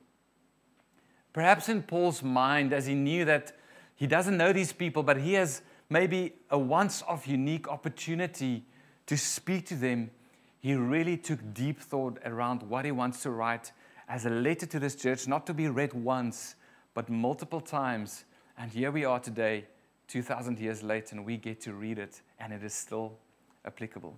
Perhaps 1.34 1.68
in 1.68 1.84
Paul's 1.84 2.24
mind, 2.24 2.72
as 2.72 2.86
he 2.86 2.96
knew 2.96 3.26
that 3.26 3.58
he 3.96 4.08
doesn't 4.08 4.38
know 4.38 4.54
these 4.54 4.72
people, 4.72 5.04
but 5.04 5.18
he 5.18 5.34
has 5.34 5.62
maybe 5.90 6.34
a 6.50 6.58
once 6.58 7.04
off 7.08 7.28
unique 7.28 7.68
opportunity 7.68 8.64
to 9.08 9.18
speak 9.18 9.66
to 9.68 9.76
them, 9.76 10.12
he 10.60 10.76
really 10.76 11.18
took 11.18 11.40
deep 11.54 11.80
thought 11.80 12.20
around 12.26 12.64
what 12.64 12.86
he 12.86 12.92
wants 12.92 13.24
to 13.24 13.32
write 13.32 13.72
as 14.08 14.26
a 14.26 14.30
letter 14.30 14.66
to 14.66 14.80
this 14.80 14.96
church, 14.96 15.28
not 15.28 15.46
to 15.48 15.54
be 15.54 15.68
read 15.68 15.94
once, 15.94 16.56
but 16.94 17.10
multiple 17.10 17.62
times. 17.62 18.26
And 18.58 18.72
here 18.72 18.92
we 18.92 19.06
are 19.06 19.20
today, 19.20 19.66
2,000 20.08 20.60
years 20.60 20.84
later, 20.84 21.16
and 21.16 21.26
we 21.26 21.38
get 21.38 21.62
to 21.62 21.74
read 21.74 21.98
it, 21.98 22.22
and 22.40 22.52
it 22.52 22.64
is 22.64 22.74
still 22.74 23.18
applicable. 23.66 24.18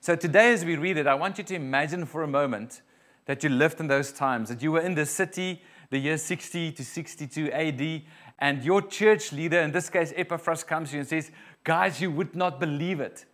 So 0.00 0.14
today, 0.14 0.52
as 0.52 0.64
we 0.64 0.76
read 0.76 0.96
it, 0.96 1.06
I 1.06 1.14
want 1.14 1.38
you 1.38 1.44
to 1.44 1.54
imagine 1.54 2.06
for 2.06 2.22
a 2.22 2.28
moment 2.28 2.82
that 3.26 3.42
you 3.42 3.50
lived 3.50 3.80
in 3.80 3.88
those 3.88 4.12
times, 4.12 4.48
that 4.48 4.62
you 4.62 4.72
were 4.72 4.80
in 4.80 4.94
the 4.94 5.04
city 5.04 5.62
the 5.90 5.98
year 5.98 6.18
60 6.18 6.72
to 6.72 6.84
62 6.84 7.50
AD, 7.50 8.02
and 8.38 8.62
your 8.62 8.82
church 8.82 9.32
leader, 9.32 9.60
in 9.60 9.72
this 9.72 9.90
case 9.90 10.12
Epaphras, 10.16 10.62
comes 10.62 10.90
to 10.90 10.96
you 10.96 11.00
and 11.00 11.08
says, 11.08 11.30
Guys, 11.64 12.00
you 12.00 12.10
would 12.10 12.36
not 12.36 12.60
believe 12.60 13.00
it. 13.00 13.24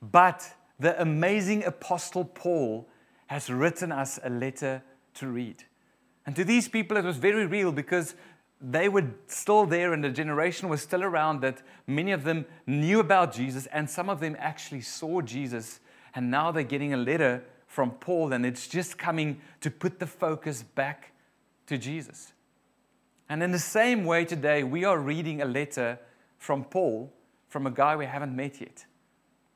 But 0.00 0.48
the 0.78 1.00
amazing 1.00 1.64
Apostle 1.64 2.24
Paul 2.24 2.88
has 3.26 3.50
written 3.50 3.92
us 3.92 4.18
a 4.22 4.30
letter 4.30 4.82
to 5.14 5.26
read. 5.26 5.64
And 6.24 6.36
to 6.36 6.44
these 6.44 6.68
people, 6.68 6.96
it 6.96 7.04
was 7.04 7.16
very 7.16 7.46
real 7.46 7.72
because 7.72 8.14
they 8.60 8.88
were 8.88 9.04
still 9.26 9.66
there 9.66 9.92
and 9.92 10.02
the 10.02 10.10
generation 10.10 10.68
was 10.68 10.82
still 10.82 11.02
around 11.02 11.40
that 11.42 11.62
many 11.86 12.12
of 12.12 12.24
them 12.24 12.46
knew 12.66 13.00
about 13.00 13.32
Jesus 13.32 13.66
and 13.66 13.88
some 13.88 14.08
of 14.08 14.20
them 14.20 14.36
actually 14.38 14.80
saw 14.80 15.20
Jesus. 15.20 15.80
And 16.14 16.30
now 16.30 16.50
they're 16.52 16.62
getting 16.62 16.94
a 16.94 16.96
letter 16.96 17.44
from 17.66 17.90
Paul 17.92 18.32
and 18.32 18.46
it's 18.46 18.66
just 18.66 18.98
coming 18.98 19.40
to 19.60 19.70
put 19.70 19.98
the 19.98 20.06
focus 20.06 20.62
back 20.62 21.12
to 21.66 21.76
Jesus. 21.76 22.32
And 23.28 23.42
in 23.42 23.52
the 23.52 23.58
same 23.58 24.04
way, 24.04 24.24
today 24.24 24.64
we 24.64 24.84
are 24.84 24.98
reading 24.98 25.42
a 25.42 25.44
letter 25.44 25.98
from 26.38 26.64
Paul 26.64 27.12
from 27.48 27.66
a 27.66 27.70
guy 27.70 27.96
we 27.96 28.06
haven't 28.06 28.34
met 28.34 28.60
yet. 28.60 28.86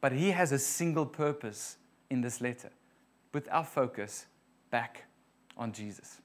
But 0.01 0.13
he 0.13 0.31
has 0.31 0.53
a 0.53 0.59
single 0.59 1.07
purpose 1.07 1.77
in 2.11 2.21
this 2.21 2.41
letter 2.41 2.71
put 3.33 3.49
our 3.49 3.65
focus 3.65 4.27
back 4.71 5.05
on 5.57 5.73
Jesus. 5.73 6.21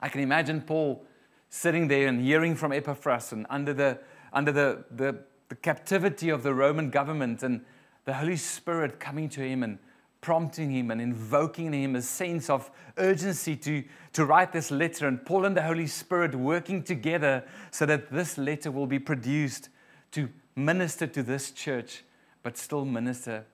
I 0.00 0.08
can 0.08 0.22
imagine 0.22 0.62
Paul 0.62 1.04
sitting 1.50 1.88
there 1.88 2.08
and 2.08 2.20
hearing 2.20 2.56
from 2.56 2.72
Epaphras 2.72 3.32
and 3.32 3.46
under 3.50 3.74
the, 3.74 3.98
under 4.32 4.50
the, 4.50 4.84
the, 4.90 5.18
the 5.48 5.54
captivity 5.54 6.30
of 6.30 6.42
the 6.42 6.54
Roman 6.54 6.90
government 6.90 7.42
and 7.42 7.60
the 8.04 8.14
Holy 8.14 8.36
Spirit 8.36 8.98
coming 8.98 9.28
to 9.30 9.40
him 9.40 9.62
and 9.62 9.78
prompting 10.20 10.70
him 10.70 10.90
and 10.90 11.00
invoking 11.00 11.72
him 11.72 11.94
a 11.96 12.02
sense 12.02 12.50
of 12.50 12.70
urgency 12.96 13.56
to, 13.56 13.84
to 14.12 14.24
write 14.24 14.52
this 14.52 14.70
letter, 14.70 15.06
and 15.06 15.24
Paul 15.24 15.44
and 15.44 15.56
the 15.56 15.62
Holy 15.62 15.86
Spirit 15.86 16.34
working 16.34 16.82
together 16.82 17.44
so 17.70 17.86
that 17.86 18.10
this 18.10 18.36
letter 18.36 18.70
will 18.70 18.86
be 18.86 18.98
produced 18.98 19.68
to 20.12 20.28
minister 20.56 21.06
to 21.06 21.22
this 21.22 21.50
church, 21.50 22.04
but 22.42 22.56
still 22.56 22.84
minister 22.84 23.44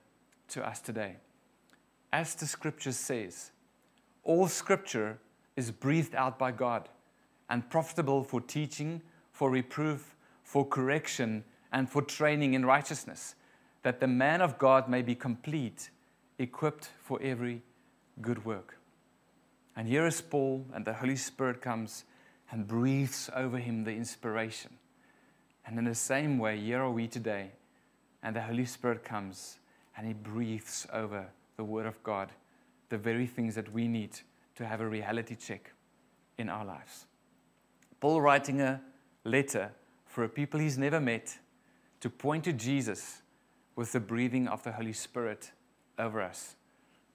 to 0.49 0.67
us 0.67 0.79
today. 0.79 1.17
As 2.11 2.33
the 2.35 2.47
scripture 2.47 2.91
says, 2.91 3.51
all 4.23 4.47
scripture 4.47 5.19
is 5.55 5.71
breathed 5.71 6.15
out 6.15 6.39
by 6.39 6.51
God 6.51 6.89
and 7.49 7.69
profitable 7.69 8.23
for 8.23 8.41
teaching, 8.41 9.01
for 9.31 9.49
reproof, 9.49 10.15
for 10.43 10.65
correction, 10.65 11.43
and 11.71 11.89
for 11.89 12.01
training 12.01 12.53
in 12.53 12.65
righteousness, 12.65 13.35
that 13.83 13.99
the 13.99 14.07
man 14.07 14.41
of 14.41 14.57
God 14.57 14.89
may 14.89 15.01
be 15.01 15.13
complete, 15.13 15.89
equipped 16.37 16.89
for 17.03 17.19
every 17.21 17.61
good 18.21 18.45
work. 18.45 18.77
And 19.75 19.87
here 19.87 20.05
is 20.05 20.21
Paul, 20.21 20.65
and 20.73 20.85
the 20.85 20.93
Holy 20.93 21.15
Spirit 21.15 21.61
comes 21.61 22.05
and 22.51 22.67
breathes 22.67 23.29
over 23.35 23.57
him 23.57 23.83
the 23.83 23.91
inspiration. 23.91 24.71
And 25.65 25.77
in 25.77 25.85
the 25.85 25.95
same 25.95 26.37
way, 26.37 26.59
here 26.59 26.81
are 26.81 26.91
we 26.91 27.07
today, 27.07 27.51
and 28.23 28.35
the 28.35 28.41
Holy 28.41 28.65
Spirit 28.65 29.03
comes 29.03 29.57
and 29.97 30.05
he 30.05 30.13
breathes 30.13 30.85
over 30.91 31.27
the 31.57 31.63
Word 31.63 31.85
of 31.85 32.01
God, 32.03 32.31
the 32.89 32.97
very 32.97 33.27
things 33.27 33.55
that 33.55 33.71
we 33.71 33.87
need 33.87 34.19
to 34.55 34.65
have 34.65 34.81
a 34.81 34.87
reality 34.87 35.35
check 35.35 35.71
in 36.37 36.49
our 36.49 36.65
lives. 36.65 37.05
Paul 37.99 38.21
writing 38.21 38.61
a 38.61 38.81
letter 39.23 39.71
for 40.05 40.23
a 40.23 40.29
people 40.29 40.59
he's 40.59 40.77
never 40.77 40.99
met 40.99 41.37
to 42.01 42.09
point 42.09 42.43
to 42.43 42.53
Jesus 42.53 43.21
with 43.75 43.91
the 43.91 43.99
breathing 43.99 44.47
of 44.47 44.63
the 44.63 44.73
Holy 44.73 44.93
Spirit 44.93 45.51
over 45.97 46.21
us. 46.21 46.55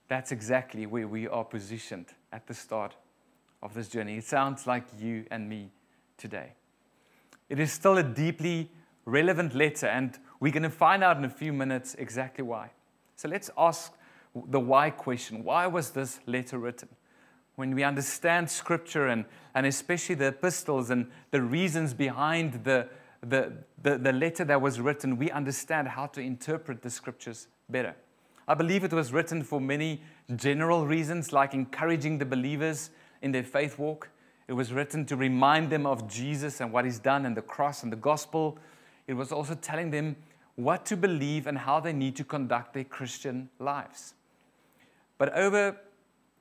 That's 0.09 0.33
exactly 0.33 0.87
where 0.87 1.07
we 1.07 1.29
are 1.29 1.45
positioned 1.45 2.07
at 2.33 2.47
the 2.47 2.55
start 2.55 2.97
of 3.63 3.75
this 3.75 3.89
journey. 3.89 4.17
It 4.17 4.25
sounds 4.25 4.67
like 4.67 4.85
you 4.99 5.25
and 5.31 5.49
me 5.49 5.71
today. 6.17 6.53
It 7.49 7.61
is 7.61 7.73
still 7.73 7.99
a 7.99 8.03
deeply 8.03 8.71
relevant 9.05 9.55
letter, 9.55 9.87
and 9.87 10.19
we're 10.41 10.53
going 10.53 10.63
to 10.63 10.71
find 10.71 11.03
out 11.05 11.17
in 11.17 11.25
a 11.25 11.31
few 11.31 11.53
minutes 11.53 11.95
exactly 11.99 12.43
why. 12.43 12.71
So 13.17 13.29
let's 13.29 13.51
ask 13.57 13.93
the 14.35 14.61
why 14.61 14.91
question. 14.91 15.45
Why 15.45 15.67
was 15.67 15.91
this 15.91 16.21
letter 16.27 16.59
written? 16.59 16.89
when 17.61 17.75
we 17.75 17.85
understand 17.85 18.51
Scripture 18.51 19.09
and, 19.09 19.27
and 19.55 19.67
especially 19.67 20.15
the 20.15 20.29
epistles 20.29 20.89
and 20.89 21.07
the 21.31 21.43
reasons 21.43 21.93
behind 21.93 22.65
the, 22.65 22.89
the, 23.23 23.53
the, 23.83 23.99
the 23.99 24.13
letter 24.13 24.45
that 24.45 24.63
was 24.63 24.81
written, 24.81 25.19
we 25.19 25.31
understand 25.31 25.87
how 25.89 26.07
to 26.07 26.23
interpret 26.23 26.81
the 26.81 26.89
Scriptures 26.89 27.49
better. 27.69 27.95
I 28.51 28.55
believe 28.55 28.83
it 28.83 28.93
was 28.93 29.13
written 29.13 29.45
for 29.45 29.61
many 29.61 30.03
general 30.35 30.85
reasons, 30.85 31.33
like 31.33 31.55
encouraging 31.55 32.19
the 32.19 32.25
believers 32.25 32.91
in 33.23 33.31
their 33.31 33.45
faith 33.45 33.79
walk. 33.79 34.09
It 34.49 34.55
was 34.55 34.73
written 34.73 35.07
to 35.07 35.15
remind 35.15 35.71
them 35.71 35.87
of 35.87 36.09
Jesus 36.09 36.61
and 36.61 36.73
what 36.73 36.85
He's 36.85 36.99
done 36.99 37.27
and 37.27 37.37
the 37.37 37.43
cross 37.43 37.85
and 37.85 37.93
the 37.93 37.97
gospel. 37.97 38.59
It 39.07 39.15
was 39.15 39.31
also 39.31 39.55
telling 39.55 39.93
them 39.93 40.17
what 40.57 40.85
to 40.87 40.97
believe 40.97 41.47
and 41.47 41.59
how 41.59 41.79
they 41.79 41.93
need 41.93 42.17
to 42.17 42.25
conduct 42.25 42.75
their 42.75 42.83
Christian 42.83 43.51
lives. 43.61 44.15
But 45.17 45.33
over 45.35 45.77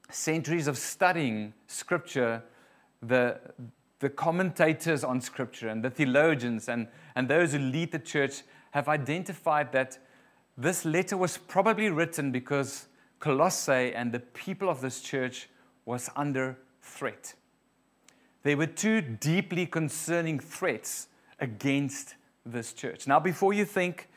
centuries 0.09 0.65
of 0.65 0.79
studying 0.79 1.53
Scripture, 1.67 2.41
the, 3.03 3.39
the 3.99 4.09
commentators 4.09 5.03
on 5.03 5.21
Scripture 5.21 5.69
and 5.69 5.83
the 5.83 5.91
theologians 5.91 6.69
and, 6.69 6.87
and 7.15 7.29
those 7.29 7.53
who 7.53 7.59
lead 7.59 7.91
the 7.91 7.99
church 7.99 8.41
have 8.71 8.87
identified 8.87 9.71
that 9.73 9.99
this 10.59 10.83
letter 10.83 11.15
was 11.15 11.37
probably 11.37 11.89
written 11.89 12.31
because 12.31 12.87
Colossae 13.19 13.93
and 13.93 14.11
the 14.11 14.19
people 14.19 14.69
of 14.69 14.81
this 14.81 14.99
church 14.99 15.47
was 15.85 16.09
under 16.17 16.57
threat. 16.81 17.33
There 18.43 18.57
were 18.57 18.67
two 18.67 18.99
deeply 19.01 19.65
concerning 19.65 20.37
threats 20.39 21.07
against 21.39 22.15
this 22.45 22.73
church. 22.73 23.07
Now, 23.07 23.19
before 23.21 23.53
you 23.53 23.63
think 23.63 24.09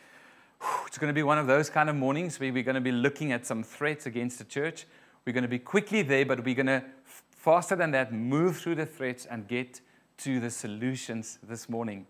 it's 0.86 0.98
going 0.98 1.10
to 1.10 1.14
be 1.14 1.22
one 1.22 1.38
of 1.38 1.46
those 1.46 1.70
kind 1.70 1.88
of 1.88 1.94
mornings 1.94 2.40
where 2.40 2.52
we're 2.52 2.62
going 2.64 2.74
to 2.74 2.80
be 2.80 2.92
looking 2.92 3.30
at 3.30 3.46
some 3.46 3.62
threats 3.62 4.06
against 4.06 4.38
the 4.38 4.44
church, 4.44 4.86
we're 5.24 5.32
going 5.32 5.42
to 5.42 5.48
be 5.48 5.60
quickly 5.60 6.02
there, 6.02 6.26
but 6.26 6.44
we're 6.44 6.56
going 6.56 6.66
to, 6.66 6.82
faster 7.30 7.76
than 7.76 7.92
that, 7.92 8.12
move 8.12 8.58
through 8.58 8.76
the 8.76 8.86
threats 8.86 9.26
and 9.26 9.46
get 9.46 9.80
to 10.18 10.40
the 10.40 10.50
solutions 10.50 11.38
this 11.42 11.68
morning. 11.68 12.06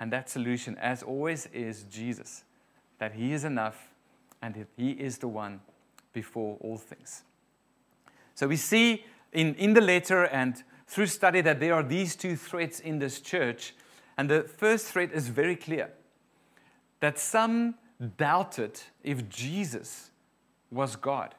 And 0.00 0.10
that 0.12 0.30
solution, 0.30 0.76
as 0.78 1.02
always, 1.02 1.46
is 1.52 1.84
Jesus. 1.84 2.44
That 2.98 3.12
He 3.14 3.32
is 3.32 3.44
enough 3.44 3.88
and 4.42 4.66
He 4.76 4.90
is 4.92 5.18
the 5.18 5.28
one 5.28 5.60
before 6.12 6.56
all 6.60 6.78
things. 6.78 7.22
So 8.34 8.46
we 8.46 8.56
see 8.56 9.04
in, 9.32 9.54
in 9.54 9.74
the 9.74 9.80
letter 9.80 10.24
and 10.24 10.62
through 10.86 11.06
study 11.06 11.40
that 11.40 11.60
there 11.60 11.74
are 11.74 11.82
these 11.82 12.16
two 12.16 12.36
threats 12.36 12.80
in 12.80 12.98
this 12.98 13.20
church. 13.20 13.74
And 14.16 14.30
the 14.30 14.42
first 14.42 14.86
threat 14.86 15.12
is 15.12 15.28
very 15.28 15.56
clear 15.56 15.90
that 17.00 17.18
some 17.18 17.74
doubted 18.16 18.80
if 19.02 19.28
Jesus 19.28 20.10
was 20.70 20.96
God. 20.96 21.34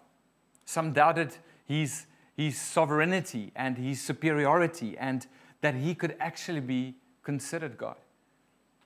Some 0.65 0.93
doubted 0.93 1.35
his, 1.65 2.05
his 2.35 2.59
sovereignty 2.59 3.51
and 3.55 3.77
his 3.77 4.01
superiority 4.01 4.97
and 4.97 5.25
that 5.61 5.75
he 5.75 5.95
could 5.95 6.15
actually 6.19 6.59
be 6.59 6.95
considered 7.23 7.77
God. 7.77 7.95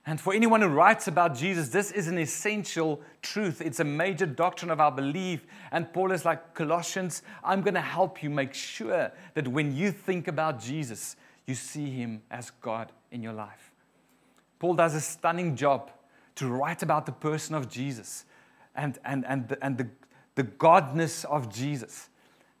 And 0.04 0.20
for 0.20 0.34
anyone 0.34 0.62
who 0.62 0.68
writes 0.68 1.06
about 1.06 1.36
Jesus, 1.36 1.68
this 1.68 1.92
is 1.92 2.08
an 2.08 2.18
essential 2.18 3.00
truth. 3.22 3.60
It's 3.60 3.78
a 3.78 3.84
major 3.84 4.26
doctrine 4.26 4.70
of 4.70 4.80
our 4.80 4.90
belief. 4.90 5.46
And 5.70 5.92
Paul 5.92 6.10
is 6.10 6.24
like, 6.24 6.54
Colossians, 6.54 7.22
I'm 7.44 7.62
going 7.62 7.74
to 7.74 7.80
help 7.80 8.20
you 8.20 8.28
make 8.28 8.52
sure 8.52 9.12
that 9.34 9.48
when 9.48 9.76
you 9.76 9.92
think 9.92 10.26
about 10.26 10.60
Jesus, 10.60 11.14
you 11.46 11.54
see 11.54 11.88
him 11.90 12.22
as 12.32 12.50
God 12.50 12.90
in 13.12 13.22
your 13.22 13.32
life. 13.32 13.72
Paul 14.58 14.74
does 14.74 14.94
a 14.94 15.00
stunning 15.00 15.54
job 15.54 15.90
to 16.36 16.48
write 16.48 16.82
about 16.82 17.06
the 17.06 17.12
person 17.12 17.54
of 17.54 17.68
Jesus 17.68 18.24
and, 18.74 18.98
and, 19.04 19.24
and, 19.26 19.48
the, 19.48 19.64
and 19.64 19.78
the, 19.78 19.88
the 20.34 20.44
godness 20.44 21.24
of 21.26 21.52
Jesus. 21.52 22.08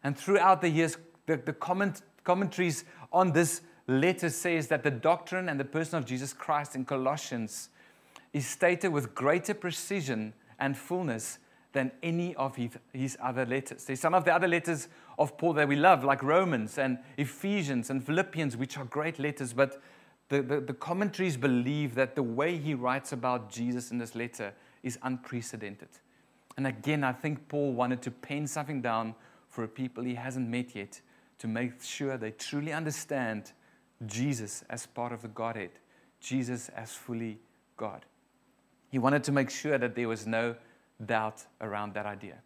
And 0.04 0.16
throughout 0.16 0.60
the 0.60 0.68
years, 0.68 0.96
the, 1.26 1.38
the 1.38 1.52
comment, 1.52 2.02
commentaries 2.22 2.84
on 3.12 3.32
this 3.32 3.62
letter 3.86 4.30
says 4.30 4.68
that 4.68 4.82
the 4.82 4.90
doctrine 4.90 5.48
and 5.48 5.58
the 5.58 5.64
person 5.64 5.98
of 5.98 6.04
Jesus 6.04 6.32
Christ 6.32 6.74
in 6.74 6.84
Colossians 6.84 7.68
is 8.32 8.46
stated 8.46 8.88
with 8.88 9.14
greater 9.14 9.54
precision 9.54 10.32
and 10.58 10.76
fullness 10.76 11.38
than 11.72 11.90
any 12.02 12.34
of 12.36 12.56
his, 12.56 12.70
his 12.92 13.18
other 13.22 13.46
letters. 13.46 13.84
There's 13.84 14.00
some 14.00 14.14
of 14.14 14.24
the 14.24 14.34
other 14.34 14.48
letters 14.48 14.88
of 15.18 15.36
Paul 15.38 15.54
that 15.54 15.68
we 15.68 15.76
love, 15.76 16.04
like 16.04 16.22
Romans 16.22 16.78
and 16.78 16.98
Ephesians 17.16 17.90
and 17.90 18.04
Philippians, 18.04 18.56
which 18.56 18.76
are 18.76 18.84
great 18.84 19.18
letters, 19.18 19.52
but 19.52 19.82
the, 20.28 20.42
the, 20.42 20.60
the 20.60 20.74
commentaries 20.74 21.36
believe 21.36 21.94
that 21.94 22.14
the 22.14 22.22
way 22.22 22.56
he 22.56 22.74
writes 22.74 23.12
about 23.12 23.50
Jesus 23.50 23.90
in 23.90 23.98
this 23.98 24.14
letter 24.14 24.52
is 24.82 24.98
unprecedented. 25.02 25.88
And 26.56 26.66
again, 26.66 27.04
I 27.04 27.12
think 27.12 27.48
Paul 27.48 27.72
wanted 27.72 28.02
to 28.02 28.10
pen 28.10 28.46
something 28.46 28.82
down 28.82 29.14
for 29.48 29.64
a 29.64 29.68
people 29.68 30.04
he 30.04 30.14
hasn't 30.14 30.48
met 30.48 30.74
yet 30.74 31.00
to 31.38 31.48
make 31.48 31.82
sure 31.82 32.16
they 32.16 32.30
truly 32.30 32.72
understand 32.72 33.52
Jesus 34.06 34.64
as 34.68 34.86
part 34.86 35.12
of 35.12 35.22
the 35.22 35.28
Godhead, 35.28 35.70
Jesus 36.20 36.68
as 36.70 36.92
fully 36.92 37.38
God. 37.76 38.04
He 38.90 38.98
wanted 38.98 39.24
to 39.24 39.32
make 39.32 39.50
sure 39.50 39.78
that 39.78 39.94
there 39.94 40.08
was 40.08 40.26
no 40.26 40.54
doubt 41.04 41.44
around 41.60 41.94
that 41.94 42.06
idea. 42.06 42.38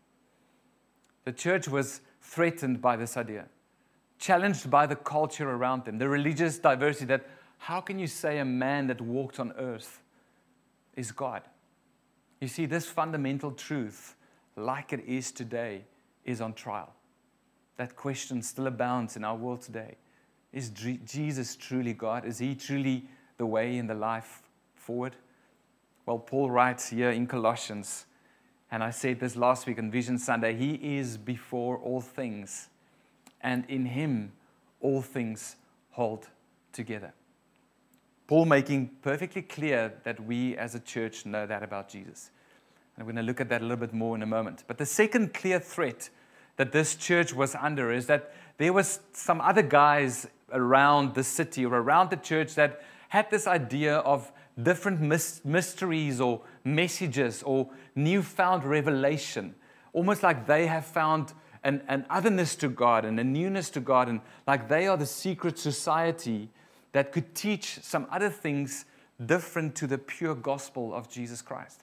The 1.24 1.32
church 1.32 1.68
was 1.68 2.00
threatened 2.20 2.80
by 2.80 2.96
this 2.96 3.16
idea. 3.16 3.46
challenged 4.18 4.70
by 4.70 4.86
the 4.86 4.96
culture 4.96 5.50
around 5.50 5.84
them, 5.84 5.98
the 5.98 6.08
religious 6.08 6.58
diversity 6.58 7.06
that 7.06 7.26
how 7.58 7.80
can 7.80 7.98
you 7.98 8.06
say 8.06 8.38
a 8.38 8.44
man 8.44 8.86
that 8.86 9.00
walked 9.00 9.40
on 9.40 9.52
earth 9.58 10.02
is 10.94 11.12
God? 11.12 11.42
You 12.40 12.48
see, 12.48 12.66
this 12.66 12.86
fundamental 12.86 13.50
truth, 13.52 14.14
like 14.56 14.92
it 14.92 15.04
is 15.06 15.32
today, 15.32 15.84
is 16.24 16.40
on 16.40 16.52
trial. 16.52 16.92
That 17.76 17.96
question 17.96 18.42
still 18.42 18.66
abounds 18.66 19.16
in 19.16 19.24
our 19.24 19.36
world 19.36 19.62
today. 19.62 19.96
Is 20.52 20.70
Jesus 20.70 21.56
truly 21.56 21.92
God? 21.92 22.24
Is 22.24 22.38
he 22.38 22.54
truly 22.54 23.04
the 23.36 23.46
way 23.46 23.76
and 23.78 23.88
the 23.88 23.94
life 23.94 24.42
forward? 24.74 25.16
Well, 26.06 26.18
Paul 26.18 26.50
writes 26.50 26.90
here 26.90 27.10
in 27.10 27.26
Colossians, 27.26 28.06
and 28.70 28.82
I 28.82 28.90
said 28.90 29.20
this 29.20 29.36
last 29.36 29.66
week 29.66 29.78
on 29.78 29.90
Vision 29.90 30.18
Sunday 30.18 30.54
He 30.54 30.98
is 30.98 31.16
before 31.16 31.78
all 31.78 32.00
things, 32.00 32.68
and 33.40 33.64
in 33.68 33.86
Him 33.86 34.32
all 34.80 35.02
things 35.02 35.56
hold 35.90 36.28
together. 36.72 37.12
Paul 38.26 38.44
making 38.44 38.90
perfectly 39.02 39.42
clear 39.42 39.94
that 40.04 40.20
we 40.20 40.56
as 40.56 40.74
a 40.74 40.80
church 40.80 41.26
know 41.26 41.46
that 41.46 41.62
about 41.62 41.88
Jesus. 41.88 42.30
And 42.96 43.06
we're 43.06 43.12
going 43.12 43.24
to 43.24 43.28
look 43.28 43.40
at 43.40 43.48
that 43.50 43.60
a 43.60 43.64
little 43.64 43.76
bit 43.76 43.92
more 43.92 44.16
in 44.16 44.22
a 44.22 44.26
moment. 44.26 44.64
But 44.66 44.78
the 44.78 44.86
second 44.86 45.34
clear 45.34 45.60
threat 45.60 46.08
that 46.56 46.72
this 46.72 46.96
church 46.96 47.34
was 47.34 47.54
under 47.54 47.92
is 47.92 48.06
that 48.06 48.32
there 48.58 48.72
was 48.72 49.00
some 49.12 49.40
other 49.40 49.62
guys 49.62 50.26
around 50.52 51.14
the 51.14 51.24
city 51.24 51.64
or 51.64 51.74
around 51.74 52.10
the 52.10 52.16
church 52.16 52.54
that 52.54 52.82
had 53.08 53.30
this 53.30 53.46
idea 53.46 53.98
of 53.98 54.32
different 54.62 55.00
mysteries 55.00 56.20
or 56.20 56.40
messages 56.64 57.42
or 57.42 57.68
newfound 57.94 58.64
revelation, 58.64 59.54
almost 59.92 60.22
like 60.22 60.46
they 60.46 60.66
have 60.66 60.84
found 60.84 61.32
an, 61.62 61.82
an 61.88 62.06
otherness 62.08 62.54
to 62.56 62.68
God 62.68 63.04
and 63.04 63.18
a 63.18 63.24
newness 63.24 63.70
to 63.70 63.80
God, 63.80 64.08
and 64.08 64.20
like 64.46 64.68
they 64.68 64.86
are 64.86 64.96
the 64.96 65.06
secret 65.06 65.58
society 65.58 66.48
that 66.92 67.12
could 67.12 67.34
teach 67.34 67.78
some 67.82 68.06
other 68.10 68.30
things 68.30 68.86
different 69.24 69.74
to 69.76 69.86
the 69.86 69.98
pure 69.98 70.34
gospel 70.34 70.94
of 70.94 71.10
Jesus 71.10 71.42
Christ. 71.42 71.82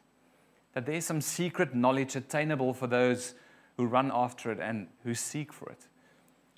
That 0.74 0.86
there's 0.86 1.05
some 1.05 1.22
secret 1.22 1.75
knowledge 1.75 2.15
attainable 2.15 2.74
for 2.74 2.88
those 2.88 3.36
who 3.77 3.86
run 3.86 4.12
after 4.13 4.51
it 4.51 4.60
and 4.60 4.88
who 5.03 5.13
seek 5.13 5.51
for 5.51 5.70
it. 5.70 5.88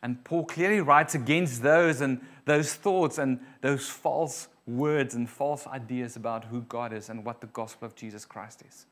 And 0.05 0.23
Paul 0.23 0.45
clearly 0.45 0.81
writes 0.81 1.15
against 1.15 1.63
those 1.63 1.99
and 1.99 2.21
those 2.45 2.75
thoughts 2.75 3.17
and 3.17 3.39
those 3.61 3.89
false 3.89 4.49
words 4.67 5.15
and 5.15 5.27
false 5.27 5.65
ideas 5.65 6.15
about 6.15 6.45
who 6.45 6.61
God 6.61 6.93
is 6.93 7.09
and 7.09 7.25
what 7.25 7.41
the 7.41 7.47
gospel 7.47 7.87
of 7.87 7.95
Jesus 7.95 8.23
Christ 8.23 8.61
is. 8.69 8.85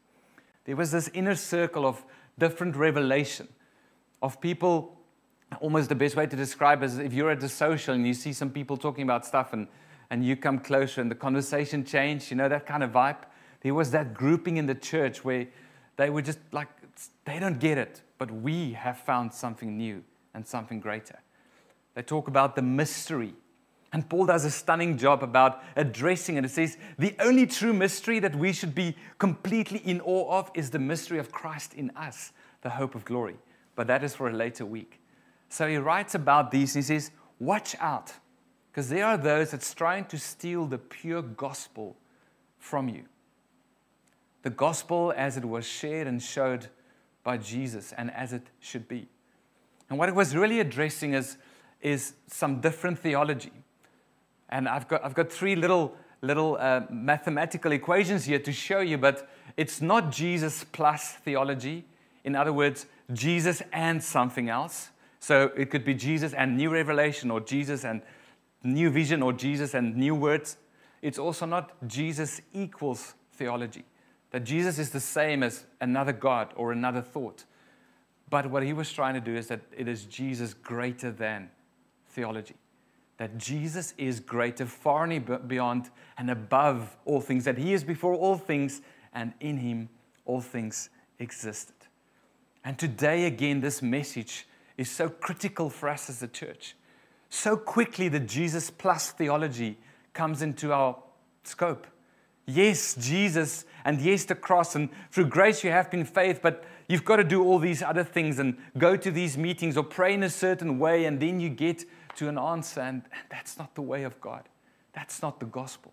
There 0.65 0.75
was 0.75 0.91
this 0.91 1.11
inner 1.13 1.35
circle 1.35 1.85
of 1.85 2.03
different 2.39 2.75
revelation 2.75 3.47
of 4.23 4.41
people 4.41 4.97
almost 5.61 5.89
the 5.89 5.93
best 5.93 6.15
way 6.15 6.25
to 6.25 6.35
describe 6.35 6.81
is 6.81 6.97
if 6.97 7.13
you're 7.13 7.29
at 7.29 7.43
a 7.43 7.49
social 7.49 7.93
and 7.93 8.07
you 8.07 8.15
see 8.15 8.33
some 8.33 8.49
people 8.49 8.75
talking 8.75 9.03
about 9.03 9.23
stuff 9.23 9.53
and, 9.53 9.67
and 10.09 10.25
you 10.25 10.35
come 10.35 10.57
closer 10.57 10.99
and 10.99 11.11
the 11.11 11.15
conversation 11.15 11.85
changed, 11.85 12.31
you 12.31 12.37
know, 12.37 12.49
that 12.49 12.65
kind 12.65 12.81
of 12.81 12.91
vibe. 12.91 13.17
There 13.61 13.75
was 13.75 13.91
that 13.91 14.15
grouping 14.15 14.57
in 14.57 14.65
the 14.65 14.73
church 14.73 15.23
where 15.23 15.45
they 15.95 16.09
were 16.09 16.23
just 16.23 16.39
like, 16.51 16.69
they 17.25 17.37
don't 17.37 17.59
get 17.59 17.77
it, 17.77 18.01
but 18.17 18.31
we 18.31 18.73
have 18.73 18.97
found 18.97 19.31
something 19.31 19.77
new 19.77 20.03
and 20.33 20.45
something 20.45 20.79
greater. 20.79 21.19
They 21.95 22.01
talk 22.01 22.27
about 22.27 22.55
the 22.55 22.61
mystery. 22.61 23.33
And 23.91 24.09
Paul 24.09 24.25
does 24.25 24.43
a 24.45 24.51
stunning 24.51 24.97
job 24.97 25.21
about 25.21 25.61
addressing 25.75 26.37
it. 26.37 26.45
It 26.45 26.49
says, 26.49 26.77
the 26.97 27.15
only 27.19 27.45
true 27.45 27.73
mystery 27.73 28.19
that 28.19 28.35
we 28.35 28.51
should 28.51 28.73
be 28.73 28.95
completely 29.19 29.79
in 29.79 30.01
awe 30.01 30.39
of 30.39 30.49
is 30.55 30.71
the 30.71 30.79
mystery 30.79 31.19
of 31.19 31.31
Christ 31.31 31.75
in 31.75 31.91
us, 31.91 32.31
the 32.61 32.71
hope 32.71 32.95
of 32.95 33.05
glory. 33.05 33.37
But 33.75 33.87
that 33.87 34.03
is 34.03 34.15
for 34.15 34.27
a 34.29 34.33
later 34.33 34.65
week. 34.65 34.99
So 35.49 35.67
he 35.67 35.77
writes 35.77 36.15
about 36.15 36.49
these 36.49 36.73
he 36.73 36.81
says, 36.81 37.11
Watch 37.39 37.75
out, 37.79 38.13
because 38.71 38.89
there 38.89 39.05
are 39.05 39.17
those 39.17 39.51
that's 39.51 39.73
trying 39.73 40.05
to 40.05 40.17
steal 40.17 40.65
the 40.65 40.77
pure 40.79 41.21
gospel 41.21 41.95
from 42.57 42.89
you. 42.89 43.03
The 44.41 44.49
gospel 44.49 45.13
as 45.15 45.37
it 45.37 45.45
was 45.45 45.65
shared 45.65 46.07
and 46.07 46.21
showed 46.21 46.67
by 47.23 47.37
Jesus 47.37 47.93
and 47.97 48.11
as 48.11 48.33
it 48.33 48.47
should 48.59 48.87
be. 48.87 49.07
And 49.89 49.99
what 49.99 50.09
it 50.09 50.15
was 50.15 50.35
really 50.35 50.59
addressing 50.59 51.13
is, 51.13 51.37
is 51.81 52.13
some 52.27 52.61
different 52.61 52.99
theology. 52.99 53.51
And 54.49 54.67
I've 54.67 54.87
got, 54.87 55.03
I've 55.03 55.13
got 55.13 55.31
three 55.31 55.55
little, 55.55 55.95
little 56.21 56.57
uh, 56.59 56.81
mathematical 56.89 57.71
equations 57.71 58.25
here 58.25 58.39
to 58.39 58.51
show 58.51 58.79
you, 58.79 58.97
but 58.97 59.29
it's 59.57 59.81
not 59.81 60.11
Jesus 60.11 60.63
plus 60.63 61.13
theology. 61.13 61.85
In 62.23 62.35
other 62.35 62.53
words, 62.53 62.85
Jesus 63.11 63.61
and 63.71 64.03
something 64.03 64.49
else. 64.49 64.89
So 65.19 65.51
it 65.55 65.69
could 65.69 65.85
be 65.85 65.93
Jesus 65.93 66.33
and 66.33 66.57
new 66.57 66.69
revelation, 66.69 67.31
or 67.31 67.39
Jesus 67.39 67.85
and 67.85 68.01
new 68.63 68.89
vision, 68.89 69.21
or 69.21 69.33
Jesus 69.33 69.73
and 69.73 69.95
new 69.95 70.15
words. 70.15 70.57
It's 71.01 71.19
also 71.19 71.45
not 71.45 71.71
Jesus 71.87 72.41
equals 72.53 73.13
theology, 73.33 73.83
that 74.31 74.43
Jesus 74.43 74.79
is 74.79 74.89
the 74.91 74.99
same 74.99 75.43
as 75.43 75.65
another 75.81 76.13
God 76.13 76.53
or 76.55 76.71
another 76.71 77.01
thought. 77.01 77.45
But 78.33 78.49
what 78.49 78.63
he 78.63 78.73
was 78.73 78.91
trying 78.91 79.13
to 79.13 79.21
do 79.21 79.35
is 79.35 79.45
that 79.49 79.61
it 79.77 79.87
is 79.87 80.05
Jesus 80.05 80.55
greater 80.55 81.11
than 81.11 81.51
theology. 82.09 82.55
That 83.17 83.37
Jesus 83.37 83.93
is 83.95 84.19
greater, 84.19 84.65
far 84.65 85.03
and 85.03 85.47
beyond 85.47 85.91
and 86.17 86.31
above 86.31 86.97
all 87.05 87.21
things, 87.21 87.45
that 87.45 87.59
he 87.59 87.73
is 87.73 87.83
before 87.83 88.15
all 88.15 88.37
things, 88.37 88.81
and 89.13 89.33
in 89.39 89.57
him 89.57 89.87
all 90.25 90.41
things 90.41 90.89
existed. 91.19 91.75
And 92.65 92.79
today, 92.79 93.27
again, 93.27 93.61
this 93.61 93.83
message 93.83 94.47
is 94.79 94.89
so 94.89 95.09
critical 95.09 95.69
for 95.69 95.87
us 95.87 96.09
as 96.09 96.23
a 96.23 96.27
church. 96.27 96.75
So 97.29 97.55
quickly, 97.55 98.09
the 98.09 98.19
Jesus 98.19 98.71
plus 98.71 99.11
theology 99.11 99.77
comes 100.15 100.41
into 100.41 100.73
our 100.73 100.97
scope. 101.43 101.85
Yes, 102.47 102.95
Jesus, 102.95 103.65
and 103.85 104.01
yes, 104.01 104.25
the 104.25 104.33
cross, 104.33 104.75
and 104.75 104.89
through 105.11 105.27
grace 105.27 105.63
you 105.63 105.69
have 105.69 105.91
been 105.91 106.03
faith, 106.03 106.39
but 106.41 106.63
you've 106.87 107.05
got 107.05 107.17
to 107.17 107.23
do 107.23 107.43
all 107.43 107.59
these 107.59 107.81
other 107.81 108.03
things 108.03 108.39
and 108.39 108.57
go 108.77 108.95
to 108.95 109.11
these 109.11 109.37
meetings 109.37 109.77
or 109.77 109.83
pray 109.83 110.13
in 110.13 110.23
a 110.23 110.29
certain 110.29 110.79
way, 110.79 111.05
and 111.05 111.19
then 111.19 111.39
you 111.39 111.49
get 111.49 111.85
to 112.15 112.29
an 112.29 112.37
answer. 112.37 112.81
And 112.81 113.03
that's 113.29 113.57
not 113.57 113.75
the 113.75 113.81
way 113.81 114.03
of 114.03 114.19
God. 114.21 114.49
That's 114.93 115.21
not 115.21 115.39
the 115.39 115.45
gospel. 115.45 115.91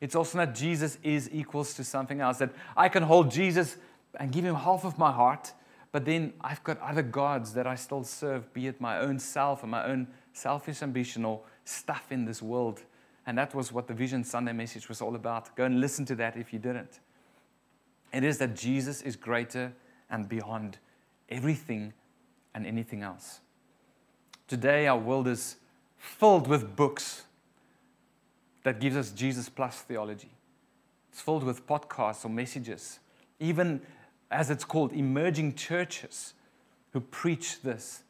It's 0.00 0.14
also 0.14 0.38
not 0.38 0.54
Jesus 0.54 0.98
is 1.02 1.30
equals 1.32 1.74
to 1.74 1.84
something 1.84 2.20
else. 2.20 2.38
That 2.38 2.50
I 2.76 2.88
can 2.88 3.02
hold 3.02 3.30
Jesus 3.30 3.76
and 4.18 4.30
give 4.30 4.44
him 4.44 4.54
half 4.54 4.84
of 4.84 4.98
my 4.98 5.10
heart, 5.10 5.52
but 5.92 6.04
then 6.04 6.34
I've 6.40 6.62
got 6.62 6.80
other 6.80 7.02
gods 7.02 7.54
that 7.54 7.66
I 7.66 7.74
still 7.74 8.04
serve, 8.04 8.52
be 8.52 8.66
it 8.66 8.80
my 8.80 8.98
own 8.98 9.18
self 9.18 9.62
and 9.62 9.70
my 9.70 9.84
own 9.84 10.08
selfish 10.32 10.82
ambition 10.82 11.24
or 11.24 11.40
stuff 11.64 12.12
in 12.12 12.24
this 12.24 12.42
world. 12.42 12.82
And 13.26 13.36
that 13.38 13.54
was 13.54 13.72
what 13.72 13.88
the 13.88 13.94
Vision 13.94 14.22
Sunday 14.22 14.52
message 14.52 14.88
was 14.88 15.00
all 15.00 15.16
about. 15.16 15.54
Go 15.56 15.64
and 15.64 15.80
listen 15.80 16.04
to 16.06 16.14
that 16.16 16.36
if 16.36 16.52
you 16.52 16.58
didn't. 16.58 17.00
It 18.12 18.22
is 18.22 18.38
that 18.38 18.54
Jesus 18.54 19.02
is 19.02 19.16
greater 19.16 19.72
and 20.10 20.28
beyond 20.28 20.78
everything 21.28 21.92
and 22.54 22.66
anything 22.66 23.02
else. 23.02 23.40
Today, 24.48 24.86
our 24.86 24.98
world 24.98 25.26
is 25.26 25.56
filled 25.98 26.46
with 26.46 26.76
books 26.76 27.24
that 28.62 28.80
gives 28.80 28.96
us 28.96 29.10
Jesus 29.10 29.48
plus 29.48 29.80
theology. 29.80 30.30
It's 31.10 31.20
filled 31.20 31.44
with 31.44 31.66
podcasts 31.66 32.24
or 32.24 32.28
messages, 32.28 32.98
even 33.40 33.80
as 34.30 34.50
it's 34.50 34.64
called, 34.64 34.92
emerging 34.92 35.54
churches 35.54 36.34
who 36.92 37.00
preach 37.00 37.62
this. 37.62 38.02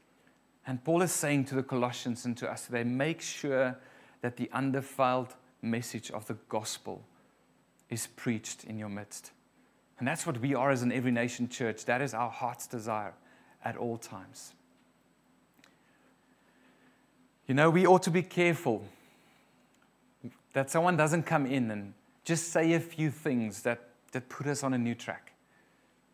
And 0.67 0.83
Paul 0.83 1.03
is 1.03 1.13
saying 1.13 1.45
to 1.47 1.55
the 1.55 1.63
Colossians 1.63 2.25
and 2.25 2.37
to 2.39 2.51
us 2.51 2.67
today 2.67 2.85
make 2.85 3.21
sure 3.21 3.79
that 4.23 4.37
the 4.37 4.51
undefiled 4.53 5.35
message 5.63 6.11
of 6.11 6.27
the 6.27 6.35
gospel 6.49 7.05
is 7.91 8.09
preached 8.09 8.65
in 8.65 8.79
your 8.79 8.89
midst. 8.89 9.31
And 9.99 10.07
that's 10.07 10.27
what 10.27 10.41
we 10.41 10.55
are 10.55 10.71
as 10.71 10.83
an 10.83 10.93
every 10.93 11.11
nation 11.11 11.49
church. 11.49 11.85
That 11.87 12.03
is 12.03 12.13
our 12.13 12.31
heart's 12.31 12.67
desire 12.67 13.15
at 13.65 13.77
all 13.77 13.97
times. 13.97 14.53
You 17.47 17.55
know, 17.55 17.71
we 17.71 17.87
ought 17.87 18.03
to 18.03 18.11
be 18.11 18.23
careful 18.23 18.85
that 20.53 20.71
someone 20.71 20.97
doesn't 20.97 21.23
come 21.23 21.47
in 21.47 21.71
and 21.71 21.95
just 22.25 22.49
say 22.49 22.73
a 22.73 22.81
few 22.81 23.11
things 23.11 23.63
that, 23.63 23.89
that 24.13 24.29
put 24.29 24.47
us 24.47 24.63
on 24.63 24.75
a 24.75 24.79
new 24.79 24.95
track. 24.95 25.33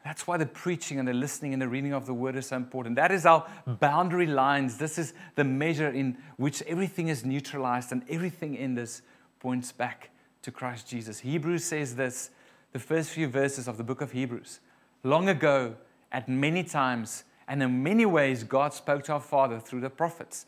That's 0.05 0.27
why 0.27 0.37
the 0.37 0.47
preaching 0.47 0.99
and 0.99 1.07
the 1.07 1.13
listening 1.13 1.53
and 1.53 1.63
the 1.63 1.69
reading 1.69 1.93
of 1.93 2.07
the 2.07 2.15
word 2.15 2.37
is 2.37 2.47
so 2.47 2.57
important. 2.57 2.97
That 2.97 3.13
is 3.13 3.25
our 3.25 3.47
boundary 3.67 4.27
lines. 4.27 4.79
This 4.79 4.99
is 4.99 5.15
the 5.37 5.45
measure 5.45 5.89
in 5.89 6.19
which 6.37 6.61
everything 6.63 7.09
is 7.09 7.25
neutralized 7.25 7.93
and 7.93 8.03
everything 8.09 8.55
in 8.57 8.75
this 8.75 9.03
points 9.39 9.71
back 9.71 10.11
to 10.43 10.51
Christ 10.51 10.89
Jesus. 10.89 11.21
Hebrews 11.21 11.65
says 11.65 11.95
this, 11.95 12.31
the 12.73 12.79
first 12.79 13.11
few 13.11 13.29
verses 13.29 13.69
of 13.69 13.77
the 13.77 13.85
book 13.85 14.01
of 14.01 14.13
Hebrews. 14.13 14.61
Long 15.03 15.29
ago, 15.29 15.77
at 16.11 16.29
many 16.29 16.65
times, 16.65 17.25
and 17.49 17.63
in 17.63 17.83
many 17.83 18.07
ways, 18.07 18.45
God 18.45 18.73
spoke 18.73 19.05
to 19.05 19.15
our 19.15 19.21
Father 19.21 19.61
through 19.61 19.81
the 19.81 19.91
prophets. 19.91 20.47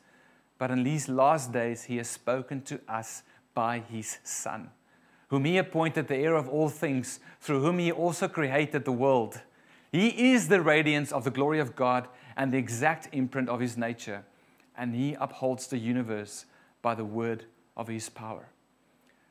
But 0.59 0.71
in 0.71 0.85
these 0.85 1.09
last 1.09 1.53
days, 1.53 1.85
He 1.85 1.97
has 1.99 2.09
spoken 2.09 2.63
to 2.63 2.81
us 2.89 3.23
by 3.55 3.81
His 3.81 4.19
Son 4.25 4.71
whom 5.35 5.45
he 5.45 5.59
appointed 5.59 6.07
the 6.07 6.17
heir 6.17 6.37
of 6.37 6.49
all 6.49 6.69
things, 6.69 7.19
through 7.41 7.61
whom 7.61 7.81
he 7.81 7.91
also 7.91 8.29
created 8.29 8.85
the 8.85 8.93
world. 8.93 9.41
He 9.91 10.33
is 10.33 10.47
the 10.47 10.61
radiance 10.61 11.11
of 11.11 11.25
the 11.25 11.31
glory 11.33 11.59
of 11.59 11.75
God 11.75 12.07
and 12.37 12.53
the 12.53 12.59
exact 12.59 13.09
imprint 13.13 13.49
of 13.49 13.59
his 13.59 13.77
nature, 13.77 14.25
and 14.77 14.95
he 14.95 15.15
upholds 15.15 15.67
the 15.67 15.79
universe 15.79 16.47
by 16.83 16.95
the 16.95 17.05
word 17.05 17.47
of 17.77 17.89
his 17.89 18.09
power. 18.09 18.47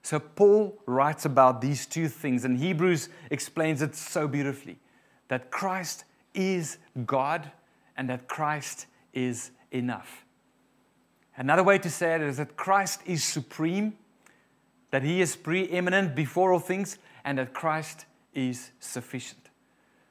So, 0.03 0.19
Paul 0.19 0.77
writes 0.85 1.23
about 1.23 1.61
these 1.61 1.85
two 1.85 2.09
things, 2.09 2.43
and 2.43 2.57
Hebrews 2.59 3.07
explains 3.31 3.81
it 3.81 3.95
so 3.95 4.27
beautifully 4.27 4.77
that 5.29 5.49
Christ 5.49 6.03
is 6.33 6.77
God 7.05 7.49
and 7.95 8.09
that 8.09 8.27
Christ 8.27 8.87
is 9.13 9.51
enough. 9.71 10.25
Another 11.37 11.63
way 11.63 11.77
to 11.79 11.89
say 11.89 12.15
it 12.15 12.21
is 12.21 12.37
that 12.37 12.57
Christ 12.57 13.01
is 13.05 13.23
supreme, 13.23 13.93
that 14.91 15.03
he 15.03 15.21
is 15.21 15.37
preeminent 15.37 16.15
before 16.15 16.51
all 16.51 16.59
things, 16.59 16.97
and 17.23 17.37
that 17.37 17.53
Christ 17.53 18.05
is 18.33 18.71
sufficient. 18.79 19.49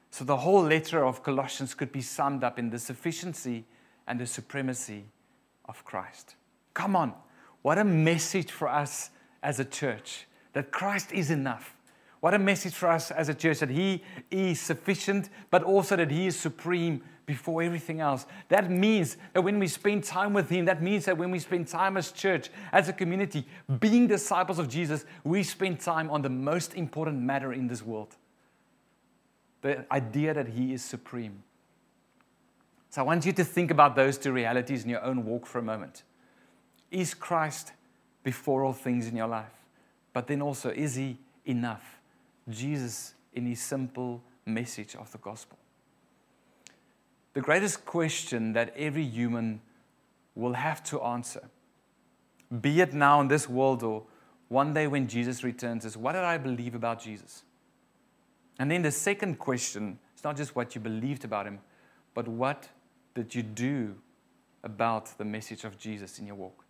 So 0.09 0.25
the 0.25 0.37
whole 0.37 0.63
letter 0.63 1.05
of 1.05 1.23
Colossians 1.23 1.73
could 1.73 1.91
be 1.91 2.01
summed 2.01 2.43
up 2.43 2.57
in 2.57 2.71
the 2.71 2.79
sufficiency 2.79 3.65
and 4.07 4.19
the 4.19 4.25
supremacy 4.25 5.05
of 5.65 5.85
Christ. 5.85 6.35
Come 6.73 6.95
on, 6.95 7.13
what 7.61 7.77
a 7.77 7.83
message 7.83 8.51
for 8.51 8.67
us 8.67 9.11
as 9.43 9.59
a 9.59 9.65
church 9.65 10.25
that 10.53 10.71
Christ 10.71 11.11
is 11.11 11.29
enough. 11.29 11.75
What 12.21 12.33
a 12.33 12.39
message 12.39 12.73
for 12.73 12.89
us 12.89 13.11
as 13.11 13.27
a 13.27 13.33
church 13.33 13.59
that 13.59 13.69
He 13.69 14.01
is 14.31 14.59
sufficient, 14.59 15.29
but 15.51 15.61
also 15.63 15.95
that 15.97 16.09
He 16.09 16.27
is 16.27 16.39
supreme 16.39 17.01
before 17.25 17.61
everything 17.61 17.99
else. 17.99 18.25
That 18.49 18.71
means 18.71 19.17
that 19.33 19.41
when 19.41 19.59
we 19.59 19.67
spend 19.67 20.03
time 20.03 20.33
with 20.33 20.49
Him, 20.49 20.65
that 20.65 20.81
means 20.81 21.05
that 21.05 21.17
when 21.17 21.31
we 21.31 21.39
spend 21.39 21.67
time 21.67 21.97
as 21.97 22.11
church, 22.11 22.49
as 22.71 22.87
a 22.87 22.93
community, 22.93 23.45
being 23.79 24.07
disciples 24.07 24.59
of 24.59 24.69
Jesus, 24.69 25.05
we 25.23 25.43
spend 25.43 25.79
time 25.79 26.09
on 26.09 26.21
the 26.21 26.29
most 26.29 26.75
important 26.75 27.21
matter 27.21 27.51
in 27.51 27.67
this 27.67 27.83
world 27.83 28.15
the 29.61 29.85
idea 29.91 30.33
that 30.33 30.49
He 30.49 30.73
is 30.73 30.83
supreme. 30.83 31.43
So 32.89 33.01
I 33.01 33.05
want 33.05 33.25
you 33.25 33.33
to 33.33 33.43
think 33.43 33.71
about 33.71 33.95
those 33.95 34.17
two 34.17 34.31
realities 34.31 34.83
in 34.83 34.89
your 34.89 35.03
own 35.03 35.25
walk 35.25 35.47
for 35.47 35.57
a 35.57 35.63
moment. 35.63 36.03
Is 36.91 37.13
Christ 37.15 37.71
before 38.23 38.63
all 38.63 38.73
things 38.73 39.07
in 39.07 39.15
your 39.15 39.27
life? 39.27 39.53
But 40.13 40.27
then 40.27 40.41
also, 40.41 40.69
is 40.69 40.95
He 40.95 41.17
enough? 41.45 41.99
Jesus 42.49 43.13
in 43.33 43.45
His 43.45 43.61
simple 43.61 44.21
message 44.45 44.95
of 44.95 45.11
the 45.11 45.17
gospel. 45.17 45.57
The 47.33 47.41
greatest 47.41 47.85
question 47.85 48.53
that 48.53 48.73
every 48.77 49.03
human 49.03 49.61
will 50.35 50.53
have 50.53 50.83
to 50.85 51.01
answer, 51.01 51.49
be 52.61 52.81
it 52.81 52.93
now 52.93 53.21
in 53.21 53.27
this 53.27 53.49
world 53.49 53.81
or 53.83 54.03
one 54.49 54.73
day 54.73 54.85
when 54.85 55.07
Jesus 55.07 55.43
returns, 55.43 55.83
is 55.83 55.97
what 55.97 56.11
did 56.11 56.23
I 56.23 56.37
believe 56.37 56.75
about 56.75 57.01
Jesus? 57.01 57.43
And 58.59 58.69
then 58.69 58.83
the 58.83 58.91
second 58.91 59.39
question 59.39 59.99
it's 60.13 60.23
not 60.23 60.37
just 60.37 60.55
what 60.55 60.73
you 60.73 60.79
believed 60.79 61.25
about 61.25 61.45
him, 61.45 61.59
but 62.13 62.27
what 62.27 62.69
did 63.13 63.35
you 63.35 63.43
do 63.43 63.95
about 64.63 65.17
the 65.17 65.25
message 65.25 65.65
of 65.65 65.77
Jesus 65.77 66.17
in 66.19 66.27
your 66.27 66.35
walk? 66.35 66.62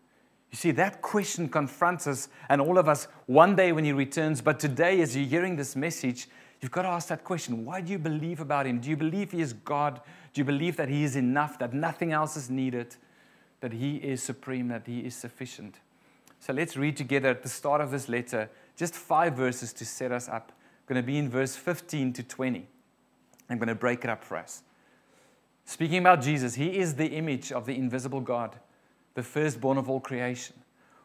You 0.54 0.58
see, 0.58 0.72
that 0.72 1.02
question 1.02 1.50
confronts 1.50 2.06
us 2.06 2.30
and 2.48 2.62
all 2.62 2.78
of 2.78 2.88
us 2.88 3.08
one 3.26 3.56
day 3.56 3.72
when 3.72 3.84
he 3.84 3.92
returns. 3.92 4.39
But 4.39 4.60
today, 4.60 5.02
as 5.02 5.18
you're 5.18 5.26
hearing 5.26 5.56
this 5.56 5.76
message, 5.76 6.30
you've 6.62 6.72
got 6.72 6.84
to 6.84 6.89
ask 6.89 7.08
that 7.10 7.24
question 7.24 7.66
Why 7.66 7.82
do 7.82 7.92
you 7.92 7.98
believe 7.98 8.39
about 8.39 8.68
him? 8.68 8.80
Do 8.80 8.89
you 8.89 8.96
believe 8.96 9.32
he 9.32 9.42
is 9.42 9.52
God? 9.52 10.00
Do 10.32 10.39
you 10.39 10.46
believe 10.46 10.78
that 10.78 10.89
he 10.89 11.04
is 11.04 11.16
enough, 11.16 11.58
that 11.58 11.74
nothing 11.74 12.12
else 12.13 12.38
is 12.38 12.52
needed, 12.52 12.96
that 13.62 13.74
he 13.74 13.98
is 13.98 14.22
supreme, 14.22 14.68
that 14.68 14.86
he 14.86 15.00
is 15.00 15.16
sufficient? 15.16 15.80
So 16.39 16.54
let's 16.54 16.78
read 16.78 16.96
together 16.96 17.30
at 17.30 17.42
the 17.42 17.50
start 17.50 17.82
of 17.82 17.89
this 17.89 18.08
letter 18.08 18.50
just 18.78 18.94
five 18.94 19.34
verses 19.34 19.74
to 19.74 19.86
set 19.86 20.12
us 20.12 20.30
up 20.30 20.52
I'm 20.84 20.96
going 20.96 21.02
to 21.02 21.08
be 21.08 21.18
in 21.18 21.30
verse 21.30 21.56
15 21.56 22.12
to 22.13 22.24
20. 22.24 22.68
I'm 23.50 23.58
going 23.58 23.70
to 23.70 23.76
break 23.76 24.04
it 24.04 24.10
up 24.10 24.22
for 24.22 24.36
us. 24.36 24.63
Speaking 25.63 26.00
about 26.00 26.22
Jesus, 26.22 26.56
he 26.56 26.78
is 26.78 26.96
the 26.96 27.08
image 27.08 27.54
of 27.54 27.66
the 27.66 27.74
invisible 27.74 28.20
God, 28.20 28.58
the 29.15 29.23
firstborn 29.23 29.78
of 29.78 29.89
all 29.89 29.99
creation. 29.99 30.56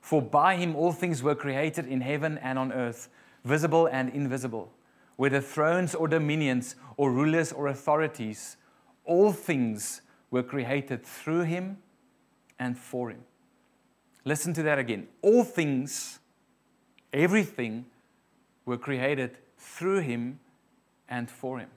For 0.00 0.22
by 0.22 0.56
him 0.56 0.74
all 0.76 0.92
things 0.92 1.22
were 1.22 1.34
created 1.34 1.86
in 1.86 2.00
heaven 2.00 2.38
and 2.38 2.58
on 2.58 2.72
earth, 2.72 3.08
visible 3.44 3.86
and 3.86 4.08
invisible, 4.10 4.72
whether 5.16 5.40
thrones 5.40 5.94
or 5.94 6.08
dominions 6.08 6.76
or 6.96 7.12
rulers 7.12 7.52
or 7.52 7.66
authorities, 7.66 8.56
all 9.04 9.32
things 9.32 10.02
were 10.30 10.42
created 10.42 11.04
through 11.04 11.42
him 11.42 11.78
and 12.58 12.78
for 12.78 13.10
him. 13.10 13.20
Listen 14.24 14.52
to 14.54 14.62
that 14.62 14.78
again. 14.78 15.08
All 15.22 15.44
things, 15.44 16.18
everything, 17.12 17.86
were 18.64 18.76
created 18.76 19.38
through 19.56 20.00
him 20.00 20.40
and 21.08 21.30
for 21.30 21.58
him. 21.58 21.70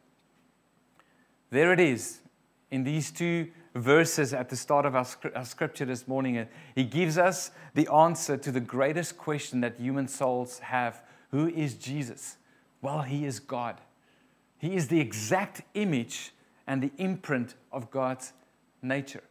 There 1.50 1.72
it 1.72 1.80
is 1.80 2.20
in 2.70 2.84
these 2.84 3.12
two 3.12 3.50
verses 3.74 4.34
at 4.34 4.50
the 4.50 4.56
start 4.56 4.86
of 4.86 4.96
our, 4.96 5.06
our, 5.36 5.46
scripture 5.46 5.86
this 5.86 6.08
morning. 6.08 6.48
He 6.76 6.84
gives 6.84 7.18
us 7.18 7.52
the 7.74 7.88
answer 7.92 8.38
to 8.38 8.52
the 8.52 8.60
greatest 8.60 9.18
question 9.18 9.62
that 9.62 9.80
human 9.80 10.08
souls 10.08 10.60
have 10.60 11.04
Who 11.32 11.48
is 11.48 11.76
Jesus? 11.76 12.38
Well, 12.82 13.02
he 13.02 13.26
is 13.26 13.40
God. 13.40 13.80
He 14.58 14.76
is 14.76 14.88
the 14.88 15.00
exact 15.00 15.62
image 15.74 16.32
and 16.68 16.82
the 16.82 16.92
imprint 16.98 17.56
of 17.72 17.90
God's 17.92 18.34
nature. 18.82 19.24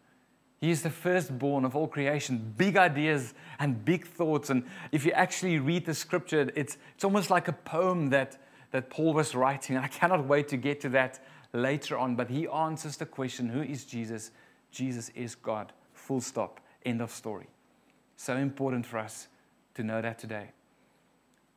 He 0.60 0.70
is 0.70 0.82
the 0.82 0.90
firstborn 0.90 1.64
of 1.64 1.74
all 1.74 1.88
creation, 1.88 2.54
big 2.56 2.76
ideas 2.76 3.34
and 3.58 3.84
big 3.84 4.06
thoughts. 4.06 4.50
And 4.50 4.64
if 4.92 5.04
you 5.06 5.12
actually 5.12 5.58
read 5.58 5.86
the 5.86 5.94
scripture, 5.94 6.50
it's, 6.54 6.76
it's 6.94 7.04
almost 7.04 7.30
like 7.30 7.48
a 7.48 7.52
poem 7.52 8.10
that 8.10 8.38
that 8.70 8.90
Paul 8.90 9.14
was 9.14 9.34
writing. 9.34 9.76
I 9.76 9.88
cannot 9.88 10.26
wait 10.26 10.48
to 10.48 10.56
get 10.56 10.80
to 10.82 10.88
that 10.90 11.20
later 11.52 11.98
on. 11.98 12.16
But 12.16 12.30
he 12.30 12.46
answers 12.48 12.96
the 12.96 13.06
question 13.06 13.48
who 13.48 13.62
is 13.62 13.84
Jesus? 13.84 14.30
Jesus 14.70 15.10
is 15.10 15.34
God. 15.34 15.72
Full 15.92 16.20
stop. 16.20 16.60
End 16.84 17.00
of 17.00 17.10
story. 17.10 17.46
So 18.16 18.36
important 18.36 18.86
for 18.86 18.98
us 18.98 19.28
to 19.74 19.82
know 19.82 20.00
that 20.02 20.18
today. 20.18 20.50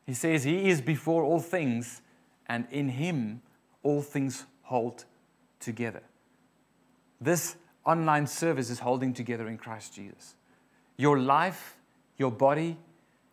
He 0.06 0.14
says, 0.14 0.44
He 0.44 0.68
is 0.68 0.80
before 0.80 1.22
all 1.24 1.40
things, 1.40 2.02
and 2.46 2.66
in 2.70 2.90
Him 2.90 3.42
all 3.82 4.02
things 4.02 4.44
hold 4.62 5.04
together. 5.60 6.02
This 7.20 7.56
online 7.84 8.26
service 8.26 8.70
is 8.70 8.80
holding 8.80 9.12
together 9.12 9.48
in 9.48 9.58
Christ 9.58 9.94
Jesus. 9.94 10.34
Your 10.96 11.18
life, 11.18 11.76
your 12.18 12.30
body, 12.30 12.76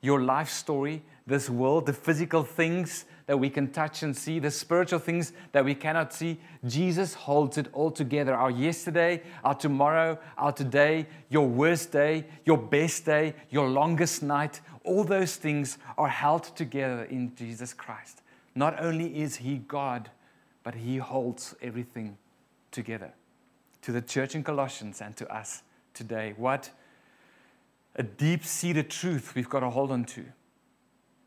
your 0.02 0.21
life 0.21 0.50
story, 0.50 1.04
this 1.28 1.50
world, 1.50 1.86
the 1.86 1.93
physical 1.93 2.43
things 2.43 3.06
that 3.27 3.38
we 3.38 3.49
can 3.49 3.71
touch 3.71 4.03
and 4.03 4.15
see, 4.15 4.39
the 4.39 4.51
spiritual 4.51 4.99
things 4.99 5.34
that 5.51 5.63
we 5.63 5.75
cannot 5.75 6.13
see. 6.13 6.39
Jesus 6.65 7.13
holds 7.13 7.57
it 7.57 7.67
all 7.73 7.91
together. 7.91 8.34
Our 8.34 8.51
yesterday, 8.51 9.21
our 9.43 9.55
tomorrow, 9.55 10.19
our 10.38 10.51
today, 10.51 11.07
your 11.29 11.47
worst 11.47 11.91
day, 11.91 12.25
your 12.45 12.57
best 12.57 13.05
day, 13.05 13.36
your 13.49 13.69
longest 13.69 14.23
night, 14.23 14.62
all 14.84 15.03
those 15.03 15.36
things 15.36 15.77
are 15.97 16.07
held 16.07 16.43
together 16.55 17.03
in 17.03 17.36
Jesus 17.36 17.73
Christ. 17.73 18.21
Not 18.55 18.81
only 18.84 19.21
is 19.21 19.38
He 19.38 19.57
God, 19.57 20.10
but 20.63 20.75
He 20.75 20.97
holds 20.97 21.55
everything 21.62 22.17
together. 22.71 23.13
To 23.84 23.91
the 23.91 24.01
church 24.01 24.36
in 24.36 24.43
Colossians 24.43 25.01
and 25.01 25.15
to 25.17 25.34
us 25.34 25.63
today, 25.93 26.34
what 26.38 26.69
a 27.95 28.03
deep 28.03 28.45
seated 28.45 28.89
truth 28.89 29.36
we've 29.36 29.49
got 29.49 29.62
to 29.62 29.69
hold 29.69 29.91
on 29.91 30.05
to 30.05 30.25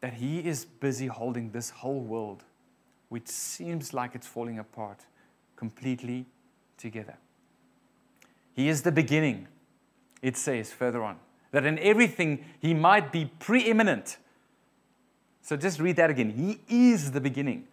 that 0.05 0.12
He 0.12 0.40
is 0.40 0.67
busy 0.67 1.07
holding 1.07 1.53
this 1.53 1.71
whole 1.71 2.03
world, 2.03 2.45
which 3.09 3.27
seems 3.27 3.95
like 3.95 4.14
it's 4.14 4.27
falling 4.27 4.59
apart, 4.59 5.01
completely 5.57 6.27
together. 6.77 7.17
He 8.55 8.69
is 8.69 8.83
the 8.83 8.93
beginning, 8.93 9.49
it 10.21 10.37
says 10.37 10.71
further 10.71 11.03
on, 11.03 11.17
that 11.53 11.64
in 11.64 11.79
everything 11.79 12.45
He 12.61 12.75
might 12.75 13.12
be 13.12 13.31
preeminent. 13.38 14.19
So 15.40 15.57
just 15.57 15.81
read 15.81 15.97
that 15.97 16.11
again. 16.11 16.29
He 16.29 16.61
is 16.69 17.12
the 17.12 17.21
beginning. 17.23 17.67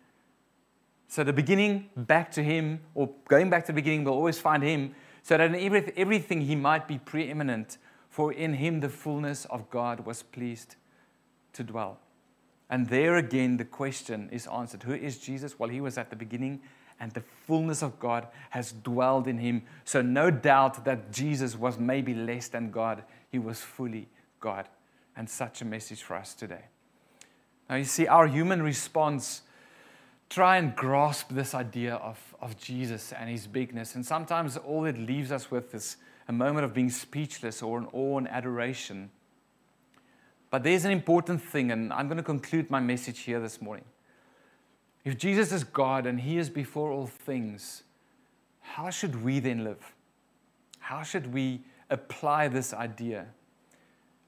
So 1.09 1.25
the 1.25 1.33
beginning 1.33 1.89
back 1.97 2.31
to 2.31 2.41
Him, 2.41 2.79
or 2.95 3.09
going 3.27 3.49
back 3.49 3.65
to 3.65 3.73
the 3.73 3.75
beginning, 3.75 4.05
we'll 4.05 4.13
always 4.13 4.39
find 4.39 4.63
Him, 4.63 4.95
so 5.21 5.35
that 5.35 5.53
in 5.53 5.91
everything 5.97 6.39
He 6.39 6.55
might 6.55 6.87
be 6.87 6.97
preeminent, 6.97 7.77
for 8.09 8.31
in 8.31 8.53
Him 8.53 8.79
the 8.79 8.87
fullness 8.87 9.43
of 9.49 9.69
God 9.69 10.05
was 10.05 10.23
pleased 10.23 10.77
to 11.51 11.65
dwell. 11.65 11.99
And 12.71 12.87
there 12.87 13.17
again, 13.17 13.57
the 13.57 13.65
question 13.65 14.29
is 14.31 14.47
answered 14.47 14.83
Who 14.83 14.93
is 14.93 15.17
Jesus? 15.17 15.59
Well, 15.59 15.69
he 15.69 15.81
was 15.81 15.97
at 15.97 16.09
the 16.09 16.15
beginning, 16.15 16.61
and 17.01 17.11
the 17.11 17.23
fullness 17.45 17.83
of 17.83 17.99
God 17.99 18.27
has 18.51 18.71
dwelled 18.71 19.27
in 19.27 19.37
him. 19.37 19.63
So, 19.83 20.01
no 20.01 20.31
doubt 20.31 20.85
that 20.85 21.11
Jesus 21.11 21.57
was 21.57 21.77
maybe 21.77 22.13
less 22.15 22.47
than 22.47 22.71
God, 22.71 23.03
he 23.29 23.39
was 23.39 23.59
fully 23.59 24.07
God. 24.39 24.69
And 25.17 25.29
such 25.29 25.61
a 25.61 25.65
message 25.65 26.01
for 26.01 26.15
us 26.15 26.33
today. 26.33 26.63
Now, 27.69 27.75
you 27.75 27.83
see, 27.83 28.07
our 28.07 28.25
human 28.25 28.63
response 28.63 29.41
try 30.29 30.55
and 30.55 30.73
grasp 30.73 31.27
this 31.29 31.53
idea 31.53 31.95
of, 31.95 32.17
of 32.39 32.57
Jesus 32.57 33.11
and 33.11 33.29
his 33.29 33.47
bigness. 33.47 33.95
And 33.95 34.05
sometimes 34.05 34.55
all 34.55 34.85
it 34.85 34.97
leaves 34.97 35.29
us 35.29 35.51
with 35.51 35.75
is 35.75 35.97
a 36.29 36.31
moment 36.31 36.63
of 36.63 36.73
being 36.73 36.89
speechless 36.89 37.61
or 37.61 37.77
an 37.77 37.87
awe 37.91 38.17
and 38.17 38.29
adoration 38.29 39.09
but 40.51 40.63
there's 40.63 40.85
an 40.85 40.91
important 40.91 41.41
thing, 41.41 41.71
and 41.71 41.91
I'm 41.91 42.07
going 42.07 42.17
to 42.17 42.23
conclude 42.23 42.69
my 42.69 42.79
message 42.79 43.21
here 43.21 43.39
this 43.39 43.61
morning. 43.61 43.85
If 45.03 45.17
Jesus 45.17 45.51
is 45.51 45.63
God 45.63 46.05
and 46.05 46.19
He 46.19 46.37
is 46.37 46.49
before 46.49 46.91
all 46.91 47.07
things, 47.07 47.83
how 48.59 48.91
should 48.91 49.23
we 49.23 49.39
then 49.39 49.63
live? 49.63 49.95
How 50.77 51.01
should 51.01 51.33
we 51.33 51.61
apply 51.91 52.47
this 52.47 52.73
idea. 52.73 53.27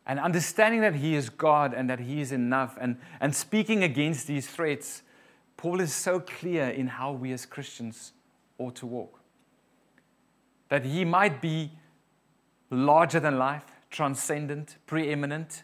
And 0.06 0.20
understanding 0.20 0.82
that 0.82 0.96
He 0.96 1.16
is 1.16 1.30
God 1.30 1.74
and 1.74 1.90
that 1.90 2.02
He 2.02 2.22
is 2.22 2.32
enough, 2.32 2.78
and, 2.80 2.98
and 3.20 3.34
speaking 3.34 3.84
against 3.84 4.28
these 4.28 4.46
threats, 4.46 5.02
Paul 5.58 5.80
is 5.80 5.94
so 5.94 6.20
clear 6.20 6.68
in 6.68 6.88
how 6.88 7.14
we 7.14 7.32
as 7.32 7.46
Christians 7.46 8.12
ought 8.60 8.76
to 8.76 8.86
walk. 8.86 9.22
That 10.70 10.84
He 10.84 11.06
might 11.06 11.42
be 11.42 11.72
larger 12.70 13.20
than 13.20 13.38
life, 13.38 13.66
transcendent, 13.90 14.76
preeminent, 14.86 15.64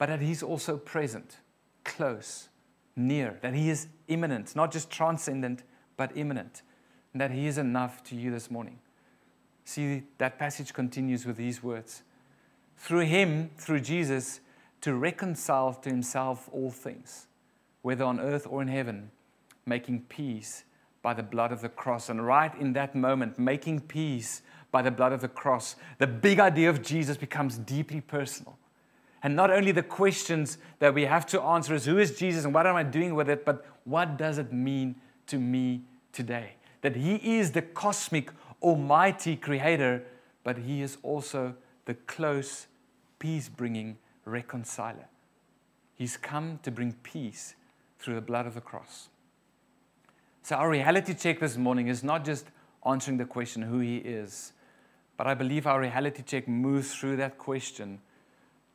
but 0.00 0.08
that 0.08 0.22
He's 0.22 0.42
also 0.42 0.78
present, 0.78 1.36
close, 1.84 2.48
near, 2.96 3.38
that 3.42 3.52
He 3.52 3.68
is 3.68 3.88
immanent, 4.08 4.56
not 4.56 4.72
just 4.72 4.90
transcendent, 4.90 5.62
but 5.98 6.16
immanent, 6.16 6.62
and 7.12 7.20
that 7.20 7.30
He 7.30 7.46
is 7.46 7.58
enough 7.58 8.02
to 8.04 8.16
you 8.16 8.30
this 8.30 8.50
morning. 8.50 8.78
See, 9.66 10.04
that 10.16 10.38
passage 10.38 10.72
continues 10.72 11.26
with 11.26 11.36
these 11.36 11.62
words 11.62 12.02
Through 12.78 13.00
Him, 13.00 13.50
through 13.58 13.80
Jesus, 13.80 14.40
to 14.80 14.94
reconcile 14.94 15.74
to 15.74 15.90
Himself 15.90 16.48
all 16.50 16.70
things, 16.70 17.26
whether 17.82 18.04
on 18.04 18.20
earth 18.20 18.46
or 18.48 18.62
in 18.62 18.68
heaven, 18.68 19.10
making 19.66 20.06
peace 20.08 20.64
by 21.02 21.12
the 21.12 21.22
blood 21.22 21.52
of 21.52 21.60
the 21.60 21.68
cross. 21.68 22.08
And 22.08 22.26
right 22.26 22.58
in 22.58 22.72
that 22.72 22.94
moment, 22.94 23.38
making 23.38 23.80
peace 23.80 24.40
by 24.72 24.80
the 24.80 24.90
blood 24.90 25.12
of 25.12 25.20
the 25.20 25.28
cross, 25.28 25.76
the 25.98 26.06
big 26.06 26.40
idea 26.40 26.70
of 26.70 26.80
Jesus 26.80 27.18
becomes 27.18 27.58
deeply 27.58 28.00
personal. 28.00 28.56
And 29.22 29.36
not 29.36 29.50
only 29.50 29.72
the 29.72 29.82
questions 29.82 30.58
that 30.78 30.94
we 30.94 31.04
have 31.04 31.26
to 31.26 31.42
answer 31.42 31.74
is 31.74 31.84
who 31.84 31.98
is 31.98 32.18
Jesus 32.18 32.44
and 32.44 32.54
what 32.54 32.66
am 32.66 32.76
I 32.76 32.82
doing 32.82 33.14
with 33.14 33.28
it, 33.28 33.44
but 33.44 33.66
what 33.84 34.16
does 34.16 34.38
it 34.38 34.52
mean 34.52 34.96
to 35.26 35.38
me 35.38 35.82
today? 36.12 36.54
That 36.80 36.96
He 36.96 37.38
is 37.38 37.52
the 37.52 37.62
cosmic, 37.62 38.30
almighty 38.62 39.36
creator, 39.36 40.02
but 40.42 40.58
He 40.58 40.80
is 40.80 40.96
also 41.02 41.54
the 41.84 41.94
close, 41.94 42.66
peace 43.18 43.48
bringing 43.48 43.98
reconciler. 44.24 45.06
He's 45.94 46.16
come 46.16 46.60
to 46.62 46.70
bring 46.70 46.92
peace 47.02 47.56
through 47.98 48.14
the 48.14 48.22
blood 48.22 48.46
of 48.46 48.54
the 48.54 48.60
cross. 48.62 49.08
So, 50.42 50.56
our 50.56 50.70
reality 50.70 51.12
check 51.12 51.40
this 51.40 51.58
morning 51.58 51.88
is 51.88 52.02
not 52.02 52.24
just 52.24 52.46
answering 52.86 53.18
the 53.18 53.26
question 53.26 53.60
who 53.60 53.80
He 53.80 53.98
is, 53.98 54.52
but 55.18 55.26
I 55.26 55.34
believe 55.34 55.66
our 55.66 55.80
reality 55.80 56.22
check 56.22 56.48
moves 56.48 56.94
through 56.94 57.16
that 57.16 57.36
question 57.36 58.00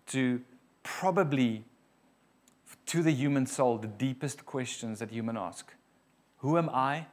to 0.08 0.42
probably, 0.84 1.64
to 2.88 3.02
the 3.02 3.12
human 3.12 3.46
soul, 3.46 3.78
the 3.78 3.88
deepest 3.88 4.46
questions 4.46 5.00
that 5.00 5.12
human 5.12 5.38
ask 5.38 5.74
Who 6.38 6.58
am 6.58 6.70
I 6.70 7.08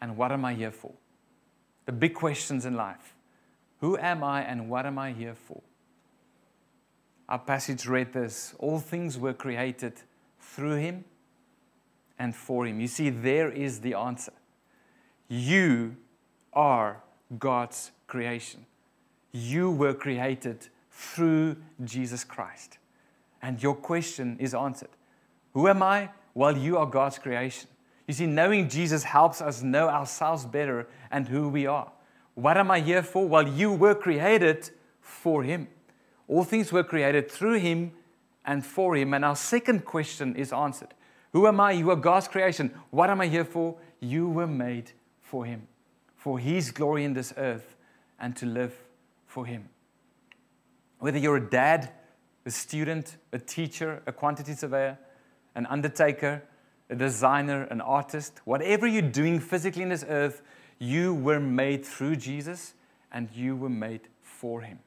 and 0.00 0.16
what 0.16 0.32
am 0.32 0.44
I 0.44 0.54
here 0.54 0.70
for? 0.70 0.92
The 1.86 1.92
big 1.92 2.14
questions 2.14 2.64
in 2.64 2.74
life. 2.74 3.14
Who 3.80 3.96
am 3.96 4.24
I 4.24 4.42
and 4.42 4.68
what 4.68 4.86
am 4.86 4.98
I 4.98 5.12
here 5.12 5.34
for? 5.34 5.62
Our 7.28 7.38
passage 7.38 7.86
read 7.86 8.12
this 8.12 8.54
All 8.58 8.78
things 8.78 9.18
were 9.18 9.34
created 9.34 9.94
through 10.40 10.76
him 10.76 11.04
and 12.18 12.34
for 12.34 12.66
him. 12.66 12.80
You 12.80 12.88
see, 12.88 13.10
there 13.10 13.50
is 13.50 13.80
the 13.80 13.94
answer. 13.94 14.32
You 15.28 15.96
are 16.52 17.02
God's 17.38 17.90
creation. 18.06 18.64
You 19.30 19.70
were 19.70 19.94
created 19.94 20.68
through 20.98 21.56
Jesus 21.84 22.24
Christ. 22.24 22.78
And 23.40 23.62
your 23.62 23.76
question 23.76 24.36
is 24.40 24.52
answered. 24.52 24.90
Who 25.54 25.68
am 25.68 25.80
I? 25.80 26.10
Well, 26.34 26.58
you 26.58 26.76
are 26.76 26.86
God's 26.86 27.20
creation. 27.20 27.68
You 28.08 28.14
see, 28.14 28.26
knowing 28.26 28.68
Jesus 28.68 29.04
helps 29.04 29.40
us 29.40 29.62
know 29.62 29.88
ourselves 29.88 30.44
better 30.44 30.88
and 31.12 31.28
who 31.28 31.48
we 31.48 31.66
are. 31.66 31.92
What 32.34 32.56
am 32.56 32.72
I 32.72 32.80
here 32.80 33.04
for? 33.04 33.28
Well, 33.28 33.46
you 33.46 33.72
were 33.72 33.94
created 33.94 34.70
for 35.00 35.44
Him. 35.44 35.68
All 36.26 36.42
things 36.42 36.72
were 36.72 36.82
created 36.84 37.30
through 37.30 37.60
Him 37.60 37.92
and 38.44 38.66
for 38.66 38.96
Him. 38.96 39.14
And 39.14 39.24
our 39.24 39.36
second 39.36 39.84
question 39.84 40.34
is 40.34 40.52
answered 40.52 40.94
Who 41.32 41.46
am 41.46 41.60
I? 41.60 41.72
You 41.72 41.90
are 41.92 41.96
God's 41.96 42.26
creation. 42.26 42.74
What 42.90 43.08
am 43.08 43.20
I 43.20 43.28
here 43.28 43.44
for? 43.44 43.76
You 44.00 44.28
were 44.28 44.48
made 44.48 44.90
for 45.22 45.44
Him, 45.44 45.68
for 46.16 46.40
His 46.40 46.72
glory 46.72 47.04
in 47.04 47.12
this 47.12 47.32
earth 47.36 47.76
and 48.18 48.34
to 48.36 48.46
live 48.46 48.74
for 49.26 49.46
Him. 49.46 49.68
Whether 50.98 51.18
you're 51.18 51.36
a 51.36 51.50
dad, 51.50 51.90
a 52.44 52.50
student, 52.50 53.16
a 53.32 53.38
teacher, 53.38 54.02
a 54.06 54.12
quantity 54.12 54.54
surveyor, 54.54 54.98
an 55.54 55.66
undertaker, 55.66 56.42
a 56.90 56.96
designer, 56.96 57.64
an 57.64 57.80
artist, 57.80 58.40
whatever 58.44 58.86
you're 58.86 59.02
doing 59.02 59.38
physically 59.38 59.82
in 59.82 59.90
this 59.90 60.04
earth, 60.08 60.42
you 60.78 61.14
were 61.14 61.40
made 61.40 61.84
through 61.84 62.16
Jesus 62.16 62.74
and 63.12 63.28
you 63.34 63.56
were 63.56 63.68
made 63.68 64.02
for 64.22 64.60
Him. 64.60 64.78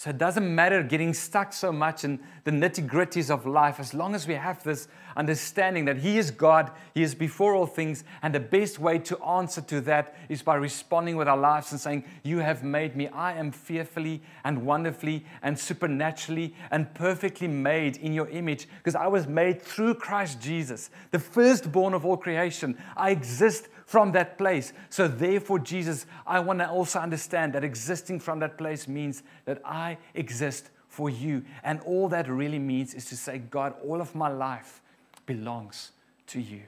So 0.00 0.08
it 0.08 0.16
doesn't 0.16 0.54
matter 0.54 0.82
getting 0.82 1.12
stuck 1.12 1.52
so 1.52 1.70
much 1.70 2.04
in 2.04 2.20
the 2.44 2.50
nitty 2.50 2.88
gritties 2.88 3.28
of 3.28 3.44
life 3.44 3.78
as 3.78 3.92
long 3.92 4.14
as 4.14 4.26
we 4.26 4.32
have 4.32 4.62
this 4.62 4.88
understanding 5.14 5.84
that 5.84 5.98
He 5.98 6.16
is 6.16 6.30
God, 6.30 6.70
He 6.94 7.02
is 7.02 7.14
before 7.14 7.54
all 7.54 7.66
things, 7.66 8.02
and 8.22 8.34
the 8.34 8.40
best 8.40 8.78
way 8.78 8.98
to 9.00 9.22
answer 9.22 9.60
to 9.60 9.82
that 9.82 10.16
is 10.30 10.40
by 10.40 10.54
responding 10.54 11.16
with 11.16 11.28
our 11.28 11.36
lives 11.36 11.72
and 11.72 11.78
saying, 11.78 12.04
You 12.22 12.38
have 12.38 12.64
made 12.64 12.96
me. 12.96 13.08
I 13.08 13.34
am 13.34 13.52
fearfully 13.52 14.22
and 14.42 14.64
wonderfully 14.64 15.26
and 15.42 15.58
supernaturally 15.58 16.54
and 16.70 16.94
perfectly 16.94 17.48
made 17.48 17.98
in 17.98 18.14
your 18.14 18.30
image 18.30 18.68
because 18.78 18.94
I 18.94 19.06
was 19.06 19.26
made 19.26 19.60
through 19.60 19.96
Christ 19.96 20.40
Jesus, 20.40 20.88
the 21.10 21.18
firstborn 21.18 21.92
of 21.92 22.06
all 22.06 22.16
creation. 22.16 22.78
I 22.96 23.10
exist 23.10 23.68
from 23.90 24.12
that 24.12 24.38
place. 24.38 24.72
So, 24.88 25.08
therefore, 25.08 25.58
Jesus, 25.58 26.06
I 26.24 26.38
want 26.38 26.60
to 26.60 26.70
also 26.70 27.00
understand 27.00 27.54
that 27.54 27.64
existing 27.64 28.20
from 28.20 28.38
that 28.38 28.56
place 28.56 28.86
means 28.86 29.24
that 29.46 29.60
I 29.64 29.98
exist 30.14 30.70
for 30.86 31.10
you. 31.10 31.42
And 31.64 31.80
all 31.80 32.08
that 32.10 32.28
really 32.28 32.60
means 32.60 32.94
is 32.94 33.06
to 33.06 33.16
say, 33.16 33.38
God, 33.38 33.74
all 33.84 34.00
of 34.00 34.14
my 34.14 34.28
life 34.28 34.80
belongs 35.26 35.90
to 36.28 36.40
you. 36.40 36.60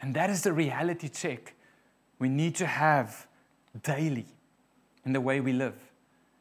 And 0.00 0.12
that 0.14 0.28
is 0.28 0.42
the 0.42 0.52
reality 0.52 1.08
check 1.08 1.54
we 2.18 2.28
need 2.28 2.56
to 2.56 2.66
have 2.66 3.28
daily 3.84 4.26
in 5.04 5.12
the 5.12 5.20
way 5.20 5.38
we 5.38 5.52
live. 5.52 5.76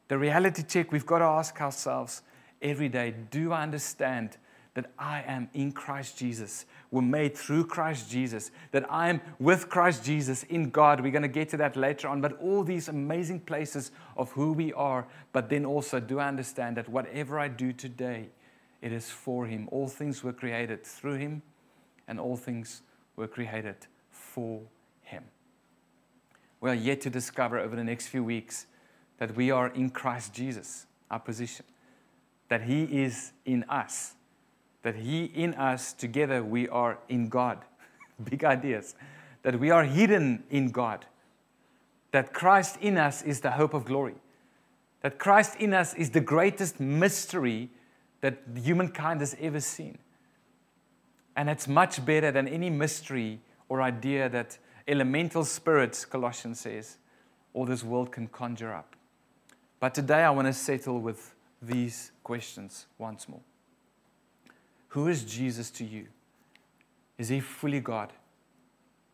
The 0.08 0.18
reality 0.18 0.64
check 0.64 0.92
we've 0.92 1.06
got 1.06 1.20
to 1.20 1.26
ask 1.26 1.62
ourselves 1.62 2.24
every 2.64 2.90
day 2.90 3.14
do 3.30 3.52
I 3.52 3.62
understand 3.62 4.38
that 4.76 4.92
I 4.98 5.24
am 5.28 5.50
in 5.54 5.72
Christ 5.72 6.18
Jesus. 6.18 6.66
We're 6.90 7.02
made 7.02 7.38
through 7.38 7.66
Christ 7.66 8.10
Jesus, 8.10 8.50
that 8.72 8.92
I 8.92 9.10
am 9.10 9.22
with 9.40 9.70
Christ 9.70 10.04
Jesus 10.04 10.44
in 10.44 10.72
God. 10.72 11.02
We're 11.02 11.12
going 11.12 11.22
to 11.22 11.28
get 11.28 11.50
to 11.50 11.58
that 11.58 11.76
later 11.76 12.08
on, 12.08 12.22
but 12.22 12.40
all 12.40 12.64
these 12.64 12.88
amazing 12.88 13.42
places 13.42 13.92
of 14.18 14.32
who 14.32 14.54
we 14.54 14.74
are. 14.74 15.08
But 15.32 15.50
then 15.50 15.66
also, 15.66 16.00
do 16.00 16.20
I 16.20 16.28
understand 16.28 16.78
that 16.78 16.90
whatever 16.90 17.40
I 17.40 17.50
do 17.50 17.72
today, 17.72 18.30
it 18.82 18.92
is 18.92 19.10
for 19.10 19.46
Him? 19.46 19.70
All 19.72 19.88
things 19.88 20.24
were 20.24 20.34
created 20.34 20.84
through 20.84 21.16
Him, 21.16 21.44
and 22.08 22.20
all 22.20 22.36
things 22.36 22.82
were 23.16 23.28
created 23.28 23.76
for 24.10 24.62
Him. 25.04 25.24
We 26.62 26.72
are 26.72 26.76
yet 26.76 27.02
to 27.02 27.12
discover 27.12 27.60
over 27.60 27.76
the 27.76 27.84
next 27.84 28.08
few 28.08 28.24
weeks 28.24 28.66
that 29.20 29.36
we 29.36 29.52
are 29.52 29.68
in 29.68 29.92
Christ 29.92 30.34
Jesus, 30.34 30.88
our 31.12 31.20
position, 31.20 31.66
that 32.50 32.64
He 32.64 32.84
is 32.84 33.34
in 33.46 33.64
us 33.66 34.16
that 34.84 34.96
He 34.96 35.26
in 35.26 35.54
us, 35.56 35.93
together 35.93 36.43
we 36.43 36.69
are 36.69 37.00
in 37.10 37.30
God. 37.30 37.60
Big 38.24 38.43
ideas. 38.43 38.96
That 39.41 39.60
we 39.60 39.72
are 39.72 39.84
hidden 39.84 40.43
in 40.50 40.72
God. 40.72 41.06
That 42.12 42.34
Christ 42.34 42.78
in 42.80 42.98
us 42.98 43.24
is 43.24 43.41
the 43.41 43.52
hope 43.52 43.74
of 43.74 43.86
glory. 43.86 44.15
That 45.02 45.17
Christ 45.17 45.56
in 45.60 45.74
us 45.74 45.93
is 45.96 46.12
the 46.12 46.22
greatest 46.22 46.80
mystery 46.80 47.69
that 48.22 48.38
humankind 48.56 49.19
has 49.19 49.36
ever 49.41 49.60
seen. 49.60 49.98
And 51.36 51.50
it's 51.50 51.67
much 51.67 52.06
better 52.06 52.32
than 52.32 52.48
any 52.48 52.69
mystery 52.69 53.39
or 53.67 53.82
idea 53.82 54.30
that 54.30 54.58
elemental 54.88 55.43
spirits, 55.43 56.06
Colossians 56.06 56.60
says, 56.60 56.98
or 57.54 57.65
this 57.65 57.84
world 57.84 58.12
can 58.12 58.28
conjure 58.28 58.74
up. 58.74 58.96
But 59.80 59.93
today 59.93 60.24
I 60.24 60.30
want 60.30 60.48
to 60.48 60.54
settle 60.54 61.00
with 61.00 61.36
these 61.62 62.12
questions 62.24 62.86
once 62.98 63.28
more. 63.28 63.41
Who 64.94 65.08
is 65.08 65.24
Jesus 65.24 65.72
to 65.72 65.84
you? 65.84 66.06
Is 67.18 67.30
he 67.30 67.40
fully 67.40 67.80
God? 67.80 68.14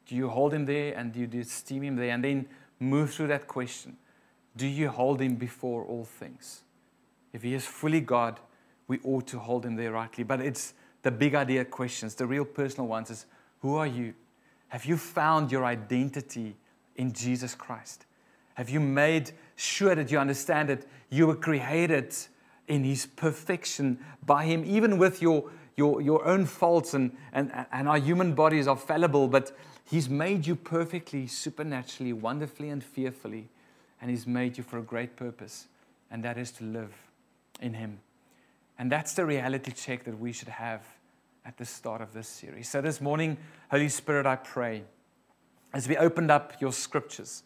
Do 0.07 0.15
you 0.15 0.27
hold 0.27 0.53
him 0.53 0.65
there 0.65 0.93
and 0.97 1.13
do 1.13 1.21
you 1.21 1.41
esteem 1.41 1.83
him 1.83 1.95
there? 1.95 2.09
And 2.09 2.21
then 2.21 2.47
move 2.81 3.13
through 3.13 3.27
that 3.27 3.47
question 3.47 3.95
Do 4.57 4.67
you 4.67 4.89
hold 4.89 5.21
him 5.21 5.35
before 5.35 5.85
all 5.85 6.03
things? 6.03 6.63
If 7.31 7.43
he 7.43 7.53
is 7.53 7.65
fully 7.65 8.01
God, 8.01 8.41
we 8.89 8.99
ought 9.05 9.25
to 9.27 9.39
hold 9.39 9.65
him 9.65 9.77
there 9.77 9.93
rightly. 9.93 10.25
But 10.25 10.41
it's 10.41 10.73
the 11.01 11.11
big 11.11 11.33
idea 11.33 11.63
questions, 11.63 12.13
the 12.13 12.27
real 12.27 12.43
personal 12.43 12.87
ones 12.87 13.09
is 13.09 13.25
Who 13.61 13.75
are 13.75 13.87
you? 13.87 14.15
Have 14.67 14.83
you 14.83 14.97
found 14.97 15.49
your 15.49 15.63
identity 15.63 16.57
in 16.97 17.13
Jesus 17.13 17.55
Christ? 17.55 18.05
Have 18.55 18.69
you 18.69 18.81
made 18.81 19.31
sure 19.55 19.95
that 19.95 20.11
you 20.11 20.19
understand 20.19 20.67
that 20.67 20.85
you 21.09 21.25
were 21.25 21.37
created 21.37 22.13
in 22.67 22.83
his 22.83 23.05
perfection 23.05 23.97
by 24.25 24.43
him, 24.43 24.65
even 24.65 24.97
with 24.97 25.21
your 25.21 25.49
your, 25.79 26.01
your 26.01 26.25
own 26.25 26.45
faults, 26.45 26.93
and, 26.93 27.15
and, 27.31 27.51
and 27.71 27.87
our 27.87 27.97
human 27.97 28.35
bodies 28.35 28.67
are 28.67 28.75
fallible, 28.75 29.27
but 29.27 29.51
He's 29.89 30.07
made 30.07 30.45
you 30.45 30.55
perfectly, 30.55 31.25
supernaturally, 31.25 32.13
wonderfully, 32.13 32.69
and 32.69 32.83
fearfully. 32.83 33.49
and 33.99 34.11
He's 34.11 34.27
made 34.27 34.57
you 34.57 34.63
for 34.63 34.77
a 34.77 34.83
great 34.83 35.15
purpose, 35.15 35.67
and 36.11 36.23
that 36.23 36.37
is 36.37 36.51
to 36.53 36.65
live 36.65 36.93
in 37.61 37.73
Him. 37.73 37.99
And 38.77 38.91
that's 38.91 39.13
the 39.13 39.25
reality 39.25 39.71
check 39.71 40.03
that 40.03 40.19
we 40.19 40.31
should 40.33 40.49
have 40.49 40.81
at 41.45 41.57
the 41.57 41.65
start 41.65 42.01
of 42.01 42.13
this 42.13 42.27
series. 42.27 42.69
So 42.69 42.81
this 42.81 42.99
morning, 42.99 43.37
Holy 43.71 43.89
Spirit, 43.89 44.25
I 44.25 44.35
pray, 44.35 44.83
as 45.73 45.87
we 45.87 45.95
opened 45.97 46.29
up 46.29 46.59
your 46.59 46.73
scriptures, 46.73 47.43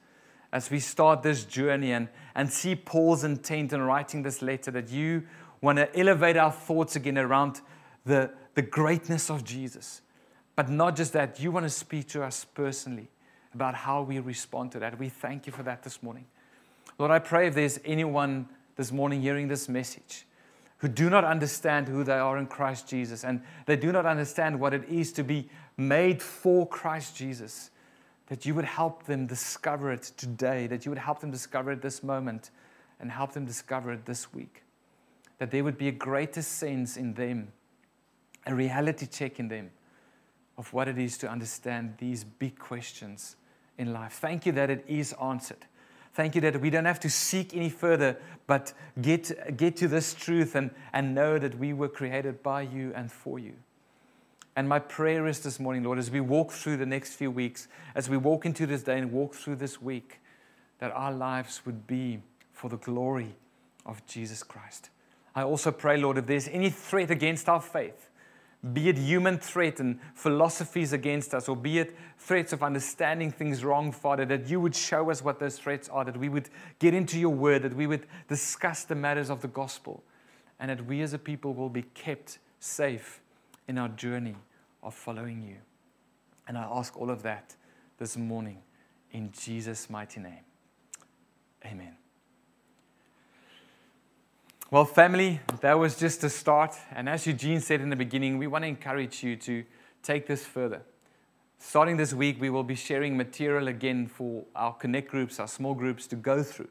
as 0.52 0.69
we 0.69 0.80
start 0.80 1.24
this 1.24 1.46
journey 1.46 1.91
and, 1.91 2.08
and 2.36 2.52
see 2.52 2.76
Paul's 2.76 3.24
intent 3.24 3.74
in 3.74 3.82
writing 3.82 4.24
this 4.24 4.41
letter, 4.41 4.72
that 4.72 4.89
you 4.89 5.24
want 5.62 5.78
to 5.78 5.98
elevate 5.98 6.36
our 6.36 6.52
thoughts 6.52 6.96
again 6.96 7.17
around 7.17 7.62
the, 8.05 8.31
the 8.55 8.61
greatness 8.61 9.29
of 9.29 9.43
Jesus. 9.43 10.01
But 10.55 10.69
not 10.69 10.95
just 10.95 11.13
that, 11.13 11.39
you 11.39 11.51
want 11.51 11.65
to 11.65 11.69
speak 11.69 12.07
to 12.09 12.23
us 12.23 12.45
personally 12.45 13.07
about 13.53 13.75
how 13.75 14.01
we 14.01 14.19
respond 14.19 14.71
to 14.73 14.79
that. 14.79 14.99
We 14.99 15.09
thank 15.09 15.47
you 15.47 15.53
for 15.53 15.63
that 15.63 15.83
this 15.83 16.03
morning. 16.03 16.25
Lord, 16.99 17.11
I 17.11 17.19
pray 17.19 17.47
if 17.47 17.55
there's 17.55 17.79
anyone 17.85 18.47
this 18.75 18.91
morning 18.91 19.21
hearing 19.21 19.47
this 19.47 19.67
message 19.67 20.25
who 20.77 20.87
do 20.87 21.09
not 21.09 21.23
understand 21.23 21.87
who 21.87 22.03
they 22.03 22.19
are 22.19 22.37
in 22.37 22.45
Christ 22.45 22.87
Jesus 22.87 23.23
and 23.23 23.41
they 23.65 23.75
do 23.75 23.91
not 23.91 24.05
understand 24.05 24.59
what 24.59 24.73
it 24.73 24.83
is 24.89 25.11
to 25.13 25.23
be 25.23 25.49
made 25.77 26.21
for 26.21 26.67
Christ 26.67 27.15
Jesus, 27.15 27.71
that 28.27 28.45
you 28.45 28.53
would 28.53 28.65
help 28.65 29.03
them 29.03 29.25
discover 29.25 29.91
it 29.91 30.03
today, 30.17 30.67
that 30.67 30.85
you 30.85 30.91
would 30.91 30.99
help 30.99 31.19
them 31.19 31.31
discover 31.31 31.71
it 31.71 31.81
this 31.81 32.03
moment, 32.03 32.51
and 32.99 33.11
help 33.11 33.33
them 33.33 33.45
discover 33.45 33.91
it 33.91 34.05
this 34.05 34.33
week. 34.33 34.63
That 35.39 35.51
there 35.51 35.63
would 35.63 35.77
be 35.77 35.87
a 35.87 35.91
greater 35.91 36.41
sense 36.41 36.95
in 36.95 37.13
them, 37.13 37.51
a 38.45 38.53
reality 38.53 39.06
check 39.06 39.39
in 39.39 39.47
them 39.47 39.71
of 40.58 40.71
what 40.73 40.88
it 40.88 40.97
is 40.97 41.17
to 41.19 41.29
understand 41.29 41.95
these 41.97 42.23
big 42.23 42.58
questions 42.60 43.36
in 43.77 43.93
life. 43.93 44.13
Thank 44.13 44.45
you 44.45 44.51
that 44.53 44.69
it 44.69 44.86
is 44.88 45.13
answered. 45.21 45.65
Thank 46.13 46.36
you 46.36 46.41
that 46.41 46.62
we 46.62 46.69
don't 46.69 46.86
have 46.86 46.99
to 47.01 47.10
seek 47.10 47.56
any 47.56 47.69
further, 47.69 48.17
but 48.45 48.73
get, 49.01 49.58
get 49.58 49.75
to 49.77 49.88
this 49.88 50.13
truth 50.13 50.53
and, 50.56 50.69
and 50.93 51.15
know 51.15 51.39
that 51.39 51.58
we 51.58 51.73
were 51.73 51.89
created 51.89 52.43
by 52.43 52.62
you 52.62 52.93
and 52.95 53.12
for 53.12 53.39
you. 53.39 53.53
And 54.56 54.69
my 54.69 54.77
prayer 54.77 55.25
is 55.25 55.39
this 55.39 55.60
morning, 55.60 55.84
Lord, 55.84 55.97
as 55.97 56.12
we 56.12 56.19
walk 56.19 56.51
through 56.51 56.77
the 56.77 56.86
next 56.86 57.13
few 57.13 57.32
weeks, 57.32 57.67
as 57.95 58.08
we 58.08 58.17
walk 58.17 58.45
into 58.45 58.67
this 58.67 58.84
day 58.84 58.99
and 58.99 59.12
walk 59.12 59.34
through 59.34 59.56
this 59.56 59.82
week, 59.82 60.19
that 60.77 60.91
our 60.91 61.12
lives 61.12 61.65
would 61.65 61.88
be 61.88 62.19
for 62.51 62.69
the 62.69 62.77
glory 62.77 63.36
of 63.84 64.06
Jesus 64.06 64.43
Christ. 64.43 64.91
I 65.34 65.41
also 65.41 65.71
pray, 65.71 65.97
Lord, 65.97 66.19
if 66.19 66.27
there's 66.27 66.47
any 66.47 66.69
threat 66.69 67.10
against 67.10 67.49
our 67.49 67.62
faith, 67.62 68.12
be 68.71 68.88
it 68.88 68.97
human 68.97 69.38
threat 69.38 69.80
and 69.82 69.99
philosophies 70.13 70.93
against 70.93 71.34
us, 71.34 71.49
or 71.49 71.56
be 71.56 71.80
it 71.80 71.97
threats 72.17 72.54
of 72.54 72.63
understanding 72.63 73.30
things 73.30 73.63
wrong, 73.63 73.91
Father, 73.91 74.26
that 74.26 74.47
you 74.47 74.62
would 74.62 74.76
show 74.76 75.12
us 75.12 75.21
what 75.21 75.39
those 75.39 75.58
threats 75.60 75.89
are, 75.89 76.06
that 76.06 76.15
we 76.15 76.30
would 76.30 76.49
get 76.80 76.93
into 76.93 77.19
your 77.19 77.34
word, 77.34 77.63
that 77.63 77.76
we 77.76 77.88
would 77.88 78.08
discuss 78.30 78.86
the 78.86 78.95
matters 78.95 79.30
of 79.30 79.41
the 79.41 79.49
gospel, 79.49 80.04
and 80.60 80.69
that 80.69 80.86
we 80.86 81.02
as 81.02 81.13
a 81.13 81.19
people 81.19 81.54
will 81.54 81.69
be 81.69 81.82
kept 81.82 82.39
safe 82.60 83.19
in 83.67 83.78
our 83.78 83.89
journey 83.89 84.36
of 84.82 84.93
following 84.93 85.41
you. 85.41 85.58
And 86.47 86.58
I 86.58 86.63
ask 86.63 86.97
all 86.97 87.10
of 87.10 87.23
that 87.23 87.56
this 87.97 88.15
morning 88.15 88.60
in 89.12 89.32
Jesus' 89.32 89.89
mighty 89.89 90.21
name. 90.21 90.43
Amen. 91.65 92.02
Well, 94.73 94.86
family, 94.86 95.39
that 95.62 95.77
was 95.77 95.99
just 95.99 96.23
a 96.23 96.31
start. 96.31 96.73
And 96.95 97.07
as 97.07 97.27
Eugene 97.27 97.62
said 97.62 97.79
in 97.79 97.91
the 97.91 97.95
beginning, 97.95 98.39
we 98.39 98.47
want 98.47 98.63
to 98.63 98.67
encourage 98.67 99.21
you 99.21 99.36
to 99.36 99.63
take 100.01 100.25
this 100.25 100.47
further. 100.47 100.81
Starting 101.59 101.95
this 101.95 102.12
week, 102.12 102.41
we 102.41 102.49
will 102.49 102.63
be 102.63 102.73
sharing 102.73 103.15
material 103.15 103.67
again 103.67 104.07
for 104.07 104.45
our 104.55 104.73
connect 104.73 105.12
groups, 105.12 105.39
our 105.39 105.47
small 105.47 105.75
groups 105.75 106.07
to 106.07 106.15
go 106.15 106.41
through, 106.41 106.69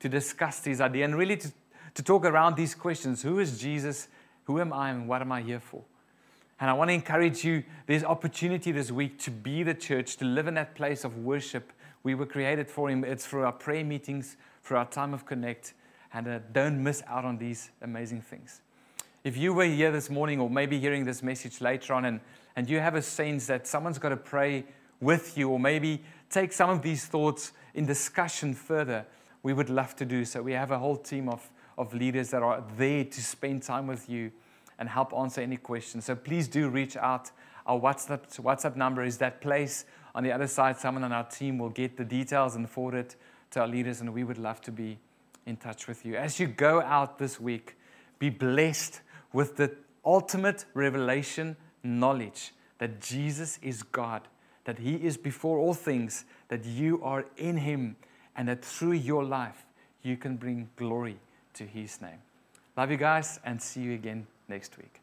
to 0.00 0.10
discuss 0.10 0.60
these 0.60 0.78
ideas, 0.82 1.06
and 1.06 1.16
really 1.16 1.38
to, 1.38 1.50
to 1.94 2.02
talk 2.02 2.26
around 2.26 2.54
these 2.54 2.74
questions 2.74 3.22
Who 3.22 3.38
is 3.38 3.58
Jesus? 3.58 4.08
Who 4.44 4.60
am 4.60 4.70
I? 4.74 4.90
And 4.90 5.08
what 5.08 5.22
am 5.22 5.32
I 5.32 5.40
here 5.40 5.60
for? 5.60 5.84
And 6.60 6.68
I 6.68 6.74
want 6.74 6.90
to 6.90 6.94
encourage 6.94 7.46
you 7.46 7.64
there's 7.86 8.04
opportunity 8.04 8.72
this 8.72 8.90
week 8.90 9.18
to 9.20 9.30
be 9.30 9.62
the 9.62 9.72
church, 9.72 10.18
to 10.18 10.26
live 10.26 10.48
in 10.48 10.54
that 10.56 10.74
place 10.74 11.02
of 11.02 11.16
worship 11.16 11.72
we 12.02 12.14
were 12.14 12.26
created 12.26 12.68
for 12.68 12.90
Him. 12.90 13.04
It's 13.04 13.24
through 13.24 13.44
our 13.44 13.52
prayer 13.52 13.86
meetings, 13.86 14.36
through 14.62 14.76
our 14.76 14.86
time 14.86 15.14
of 15.14 15.24
connect 15.24 15.72
and 16.12 16.28
uh, 16.28 16.38
don't 16.52 16.82
miss 16.82 17.02
out 17.06 17.24
on 17.24 17.38
these 17.38 17.70
amazing 17.82 18.22
things. 18.22 18.60
If 19.24 19.36
you 19.36 19.52
were 19.52 19.64
here 19.64 19.90
this 19.90 20.08
morning 20.08 20.40
or 20.40 20.48
maybe 20.48 20.78
hearing 20.78 21.04
this 21.04 21.22
message 21.22 21.60
later 21.60 21.92
on 21.92 22.04
and, 22.04 22.20
and 22.56 22.68
you 22.68 22.80
have 22.80 22.94
a 22.94 23.02
sense 23.02 23.46
that 23.46 23.66
someone's 23.66 23.98
got 23.98 24.10
to 24.10 24.16
pray 24.16 24.64
with 25.00 25.36
you 25.36 25.50
or 25.50 25.60
maybe 25.60 26.02
take 26.30 26.52
some 26.52 26.70
of 26.70 26.82
these 26.82 27.04
thoughts 27.04 27.52
in 27.74 27.86
discussion 27.86 28.54
further, 28.54 29.04
we 29.42 29.52
would 29.52 29.70
love 29.70 29.94
to 29.96 30.04
do 30.04 30.24
so. 30.24 30.42
We 30.42 30.52
have 30.52 30.70
a 30.70 30.78
whole 30.78 30.96
team 30.96 31.28
of, 31.28 31.48
of 31.76 31.94
leaders 31.94 32.30
that 32.30 32.42
are 32.42 32.64
there 32.76 33.04
to 33.04 33.22
spend 33.22 33.62
time 33.62 33.86
with 33.86 34.08
you 34.08 34.30
and 34.78 34.88
help 34.88 35.12
answer 35.12 35.40
any 35.40 35.56
questions. 35.56 36.04
So 36.04 36.14
please 36.14 36.48
do 36.48 36.68
reach 36.68 36.96
out. 36.96 37.30
Our 37.66 37.78
WhatsApp, 37.78 38.40
WhatsApp 38.40 38.76
number 38.76 39.02
is 39.02 39.18
that 39.18 39.40
place. 39.40 39.84
On 40.14 40.22
the 40.22 40.32
other 40.32 40.46
side, 40.46 40.78
someone 40.78 41.04
on 41.04 41.12
our 41.12 41.24
team 41.24 41.58
will 41.58 41.68
get 41.68 41.96
the 41.96 42.04
details 42.04 42.56
and 42.56 42.68
forward 42.68 42.94
it 42.94 43.16
to 43.50 43.60
our 43.60 43.68
leaders, 43.68 44.00
and 44.00 44.12
we 44.12 44.24
would 44.24 44.38
love 44.38 44.60
to 44.62 44.72
be 44.72 44.98
in 45.48 45.56
touch 45.56 45.88
with 45.88 46.04
you. 46.04 46.14
As 46.14 46.38
you 46.38 46.46
go 46.46 46.82
out 46.82 47.18
this 47.18 47.40
week, 47.40 47.76
be 48.18 48.28
blessed 48.30 49.00
with 49.32 49.56
the 49.56 49.74
ultimate 50.04 50.64
revelation 50.74 51.56
knowledge 51.82 52.52
that 52.78 53.00
Jesus 53.00 53.58
is 53.62 53.82
God, 53.82 54.22
that 54.64 54.78
He 54.78 54.94
is 54.94 55.16
before 55.16 55.58
all 55.58 55.74
things, 55.74 56.24
that 56.48 56.64
you 56.64 57.02
are 57.02 57.24
in 57.36 57.56
Him, 57.56 57.96
and 58.36 58.48
that 58.48 58.64
through 58.64 58.92
your 58.92 59.24
life 59.24 59.64
you 60.02 60.16
can 60.16 60.36
bring 60.36 60.68
glory 60.76 61.16
to 61.54 61.64
His 61.64 62.00
name. 62.00 62.18
Love 62.76 62.90
you 62.90 62.96
guys, 62.96 63.40
and 63.44 63.60
see 63.60 63.80
you 63.80 63.94
again 63.94 64.26
next 64.48 64.76
week. 64.76 65.00